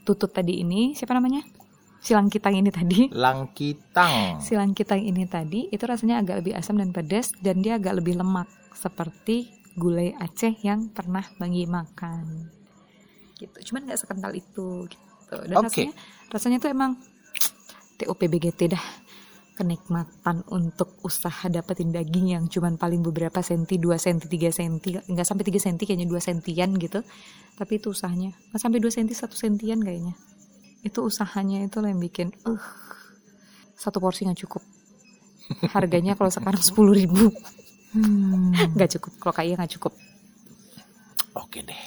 tutut 0.03 0.35
tadi 0.35 0.67
ini 0.67 0.99
siapa 0.99 1.15
namanya? 1.15 1.47
Si 2.03 2.11
langkitang 2.11 2.59
ini 2.59 2.71
tadi. 2.75 3.07
Langkitang. 3.15 4.43
Si 4.43 4.59
langkitang 4.59 4.99
ini 4.99 5.31
tadi 5.31 5.71
itu 5.71 5.85
rasanya 5.87 6.27
agak 6.27 6.43
lebih 6.43 6.59
asam 6.59 6.75
dan 6.75 6.91
pedas 6.91 7.31
dan 7.39 7.63
dia 7.63 7.79
agak 7.79 8.03
lebih 8.03 8.19
lemak 8.19 8.51
seperti 8.75 9.47
gulai 9.79 10.11
Aceh 10.19 10.59
yang 10.67 10.91
pernah 10.91 11.23
Bang 11.39 11.55
Yi 11.55 11.71
makan. 11.71 12.51
Gitu. 13.37 13.72
Cuman 13.72 13.87
nggak 13.87 14.01
sekental 14.01 14.33
itu 14.33 14.88
gitu. 14.88 15.37
Dan 15.46 15.57
Oke. 15.61 15.68
rasanya 15.68 15.92
rasanya 16.33 16.59
tuh 16.59 16.70
emang 16.72 16.92
TOPBGT 17.96 18.72
dah 18.72 18.85
kenikmatan 19.57 20.44
untuk 20.53 21.01
usaha 21.01 21.49
dapetin 21.49 21.88
daging 21.88 22.37
yang 22.37 22.44
cuman 22.44 22.77
paling 22.77 23.01
beberapa 23.01 23.40
senti, 23.40 23.81
2 23.81 23.96
senti, 23.96 24.29
3 24.29 24.53
senti, 24.53 24.92
nggak 24.92 25.25
sampai 25.25 25.44
3 25.49 25.57
senti 25.57 25.88
kayaknya 25.88 26.05
2 26.05 26.20
sentian 26.20 26.70
gitu. 26.77 27.01
Tapi 27.57 27.72
itu 27.81 27.88
usahanya. 27.88 28.37
Nggak 28.53 28.61
sampai 28.61 28.79
2 28.85 28.92
senti, 28.92 29.16
1 29.16 29.33
sentian 29.33 29.81
kayaknya. 29.81 30.12
Itu 30.85 31.09
usahanya 31.09 31.64
itu 31.64 31.81
yang 31.81 31.96
bikin 31.96 32.37
uh 32.44 32.61
satu 33.77 33.96
porsi 33.96 34.29
nggak 34.29 34.40
cukup. 34.44 34.62
Harganya 35.72 36.16
kalau 36.20 36.29
sekarang 36.29 36.61
10.000 36.61 37.01
ribu 37.01 37.33
nggak 38.77 38.90
cukup. 39.01 39.12
Kalau 39.25 39.35
kayak 39.40 39.57
nggak 39.57 39.72
cukup. 39.81 39.96
Oke 41.33 41.64
deh. 41.64 41.81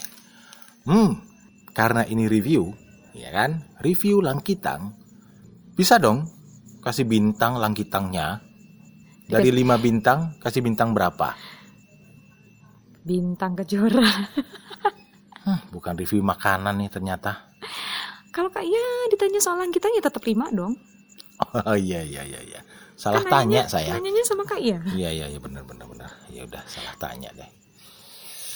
Hmm, 0.89 1.21
karena 1.71 2.03
ini 2.05 2.25
review, 2.25 2.73
ya 3.13 3.29
kan? 3.31 3.63
Review 3.79 4.21
Langkitang. 4.21 4.93
Bisa 5.73 5.95
dong 5.97 6.27
kasih 6.79 7.07
bintang 7.07 7.55
Langkitangnya. 7.57 8.43
Dari 9.29 9.53
lima 9.53 9.77
bintang, 9.77 10.41
kasih 10.41 10.65
bintang 10.65 10.97
berapa? 10.97 11.37
Bintang 13.05 13.53
kejora. 13.61 14.09
Hah, 15.45 15.59
bukan 15.69 15.93
review 15.93 16.25
makanan 16.25 16.81
nih 16.81 16.89
ternyata. 16.89 17.53
Kalau 18.33 18.49
kak 18.49 18.65
ya 18.65 18.85
ditanya 19.09 19.37
soal 19.37 19.61
kita 19.69 19.89
ya 19.93 20.01
tetap 20.01 20.21
lima 20.25 20.49
dong. 20.49 20.73
Oh 21.39 21.77
iya 21.77 22.03
iya 22.03 22.25
iya 22.25 22.41
iya. 22.41 22.59
Salah 22.99 23.23
Kan 23.23 23.31
tanya 23.31 23.63
nanyanya- 23.63 23.71
saya. 23.71 23.91
Nanyanya 23.95 24.23
sama 24.27 24.43
kak 24.43 24.59
ya. 24.59 24.81
Iya 24.91 25.09
iya 25.13 25.25
iya 25.31 25.39
benar 25.39 25.63
benar 25.63 25.87
benar. 25.87 26.09
Ya 26.33 26.43
udah 26.43 26.61
salah 26.67 26.93
tanya 26.99 27.31
deh. 27.31 27.47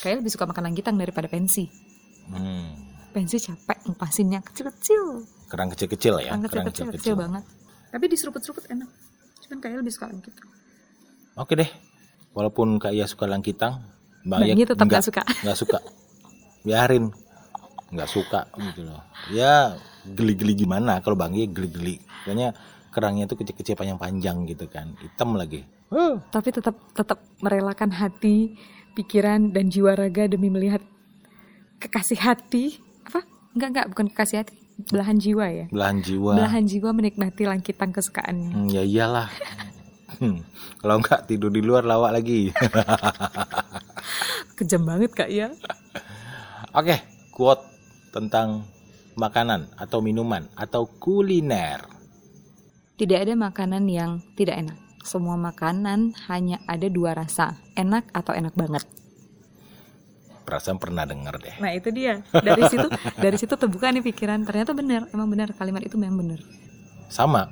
Kayak 0.04 0.20
lebih 0.20 0.32
suka 0.36 0.44
makan 0.44 0.68
langkitang 0.68 1.00
daripada 1.00 1.32
pensi. 1.32 1.72
Hmm. 2.28 2.93
Pensi 3.14 3.38
capek 3.38 3.78
ngupasinnya 3.86 4.42
kecil-kecil. 4.42 5.04
Kerang 5.48 5.70
kecil-kecil 5.70 6.14
ya, 6.18 6.34
Kerang 6.34 6.66
kecil-kecil 6.66 6.86
kecil 6.98 7.14
banget. 7.14 7.46
Tapi 7.94 8.06
diseruput-seruput 8.10 8.66
enak. 8.74 8.90
Cuman 9.46 9.58
kayak 9.62 9.78
lebih 9.86 9.94
suka 9.94 10.10
langkitang. 10.10 10.50
Oke 11.38 11.54
deh. 11.54 11.70
Walaupun 12.34 12.82
Kak 12.82 12.90
Iya 12.90 13.06
suka 13.06 13.30
langkitang, 13.30 13.86
Mbak 14.26 14.38
Bang 14.42 14.58
Yi 14.58 14.66
tetap 14.66 14.82
nggak- 14.82 14.90
nggak 14.90 15.06
suka. 15.06 15.22
nggak 15.46 15.58
suka. 15.58 15.78
Biarin. 16.66 17.06
Nggak 17.94 18.10
suka 18.10 18.50
gitu 18.58 18.82
loh. 18.90 19.02
Ya 19.30 19.78
geli-geli 20.04 20.58
gimana 20.58 20.98
kalau 21.06 21.14
Bang 21.14 21.38
Iya 21.38 21.46
geli-geli. 21.46 22.02
Kayaknya 22.26 22.58
kerangnya 22.90 23.30
tuh 23.30 23.38
kecil-kecil 23.38 23.78
panjang-panjang 23.78 24.50
gitu 24.50 24.66
kan. 24.66 24.98
Hitam 24.98 25.38
lagi. 25.38 25.62
Huh. 25.94 26.18
Tapi 26.34 26.50
tetap 26.50 26.74
tetap 26.98 27.22
merelakan 27.46 27.94
hati, 27.94 28.58
pikiran 28.98 29.54
dan 29.54 29.70
jiwa 29.70 29.94
raga 29.94 30.26
demi 30.26 30.50
melihat 30.50 30.82
kekasih 31.78 32.18
hati. 32.18 32.82
Enggak 33.54 33.70
enggak 33.70 33.88
bukan 33.94 34.06
kekasih 34.10 34.38
hati. 34.42 34.56
Belahan 34.90 35.18
jiwa 35.22 35.46
ya. 35.54 35.66
Belahan 35.70 36.02
jiwa. 36.02 36.34
Belahan 36.34 36.66
jiwa 36.66 36.90
menikmati 36.92 37.46
langkitang 37.46 37.94
kesukaannya. 37.94 38.50
Hmm, 38.50 38.68
ya 38.74 38.82
iyalah. 38.82 39.30
Hmm, 40.18 40.42
Kalau 40.82 41.02
nggak 41.02 41.30
tidur 41.30 41.54
di 41.54 41.62
luar 41.62 41.86
lawak 41.86 42.14
lagi. 42.14 42.50
Kejam 44.58 44.86
banget 44.86 45.14
kak 45.14 45.30
ya. 45.30 45.54
Oke, 46.74 46.98
quote 47.34 47.62
tentang 48.14 48.66
makanan 49.14 49.70
atau 49.78 50.02
minuman 50.02 50.50
atau 50.58 50.90
kuliner. 50.90 51.86
Tidak 52.98 53.18
ada 53.18 53.34
makanan 53.34 53.86
yang 53.90 54.22
tidak 54.38 54.58
enak. 54.58 54.78
Semua 55.04 55.36
makanan 55.36 56.16
hanya 56.30 56.62
ada 56.66 56.88
dua 56.88 57.14
rasa, 57.18 57.60
enak 57.76 58.08
atau 58.16 58.32
enak 58.32 58.54
banget. 58.56 58.86
Perasaan 60.44 60.76
pernah 60.76 61.08
denger 61.08 61.36
deh. 61.40 61.56
Nah 61.64 61.72
itu 61.72 61.88
dia. 61.90 62.20
Dari 62.30 62.64
situ, 62.68 62.88
dari 63.16 63.38
situ 63.40 63.54
terbuka 63.56 63.88
nih 63.96 64.04
pikiran. 64.04 64.44
Ternyata 64.44 64.76
benar, 64.76 65.08
emang 65.16 65.32
benar 65.32 65.56
kalimat 65.56 65.80
itu 65.84 65.96
memang 65.96 66.20
benar. 66.20 66.40
Sama. 67.08 67.48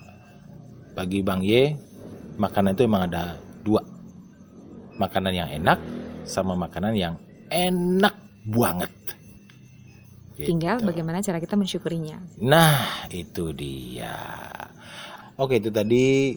Bagi 0.91 1.23
Bang 1.23 1.39
Y, 1.39 1.71
makanan 2.36 2.75
itu 2.75 2.84
emang 2.84 3.08
ada 3.08 3.39
dua. 3.63 3.80
Makanan 4.99 5.34
yang 5.34 5.49
enak 5.49 5.80
sama 6.27 6.54
makanan 6.60 6.93
yang 6.99 7.15
enak 7.47 8.13
banget. 8.43 8.91
Gitu. 10.36 10.58
Tinggal 10.58 10.84
bagaimana 10.84 11.23
cara 11.23 11.39
kita 11.39 11.56
mensyukurinya. 11.56 12.17
Nah, 12.41 13.08
itu 13.13 13.56
dia. 13.56 14.17
Oke, 15.39 15.63
itu 15.63 15.71
tadi 15.71 16.36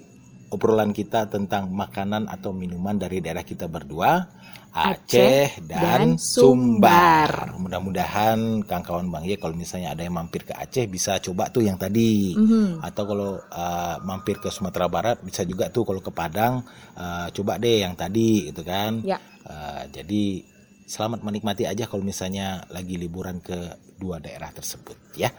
obrolan 0.52 0.94
kita 0.94 1.26
tentang 1.26 1.72
makanan 1.72 2.30
atau 2.30 2.54
minuman 2.54 2.94
dari 2.94 3.18
daerah 3.18 3.42
kita 3.42 3.66
berdua, 3.66 4.28
Aceh, 4.74 5.62
dan, 5.70 5.78
dan 5.78 6.08
Sumbar. 6.18 7.54
Mudah-mudahan 7.62 8.66
kawan-kawan 8.66 9.06
Bang 9.06 9.22
Ye 9.22 9.38
kalau 9.38 9.54
misalnya 9.54 9.94
ada 9.94 10.02
yang 10.02 10.18
mampir 10.18 10.42
ke 10.42 10.50
Aceh 10.50 10.90
bisa 10.90 11.22
coba 11.22 11.46
tuh 11.54 11.62
yang 11.62 11.78
tadi. 11.78 12.34
Mhm. 12.34 12.82
Atau 12.82 13.06
kalau 13.06 13.38
uh, 13.38 13.96
mampir 14.02 14.42
ke 14.42 14.50
Sumatera 14.50 14.90
Barat 14.90 15.22
bisa 15.22 15.46
juga 15.46 15.70
tuh 15.70 15.87
kalau 15.87 16.02
ke 16.02 16.10
Padang 16.10 16.66
uh, 16.98 17.30
coba 17.30 17.62
deh 17.62 17.87
yang 17.87 17.94
tadi 17.94 18.50
gitu 18.50 18.66
kan. 18.66 18.98
Ya. 19.06 19.22
Uh, 19.46 19.87
jadi 19.94 20.42
selamat 20.90 21.22
menikmati 21.22 21.70
aja 21.70 21.87
kalau 21.87 22.02
misalnya 22.02 22.66
lagi 22.74 22.98
liburan 22.98 23.38
ke 23.38 23.78
dua 24.02 24.18
daerah 24.18 24.50
tersebut 24.50 24.98
ya. 25.14 25.30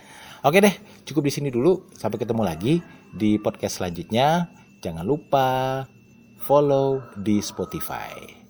Oke 0.47 0.63
deh, 0.63 0.71
cukup 1.03 1.27
di 1.27 1.33
sini 1.35 1.51
dulu. 1.51 1.91
Sampai 1.91 2.23
ketemu 2.23 2.47
lagi 2.47 2.79
di 3.11 3.35
podcast 3.35 3.83
selanjutnya. 3.83 4.47
Jangan 4.79 5.03
lupa 5.03 5.83
follow 6.39 7.03
di 7.19 7.43
Spotify. 7.43 8.44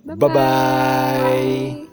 Bye-bye. 0.00 1.88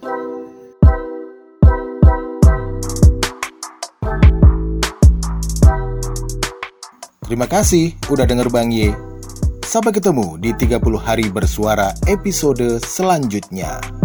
Terima 7.28 7.44
kasih 7.44 7.92
udah 8.08 8.24
denger 8.24 8.48
Bang 8.48 8.72
Ye. 8.72 8.96
Sampai 9.68 9.92
ketemu 9.92 10.40
di 10.40 10.56
30 10.56 10.80
hari 10.96 11.28
bersuara 11.28 11.92
episode 12.08 12.80
selanjutnya. 12.80 13.97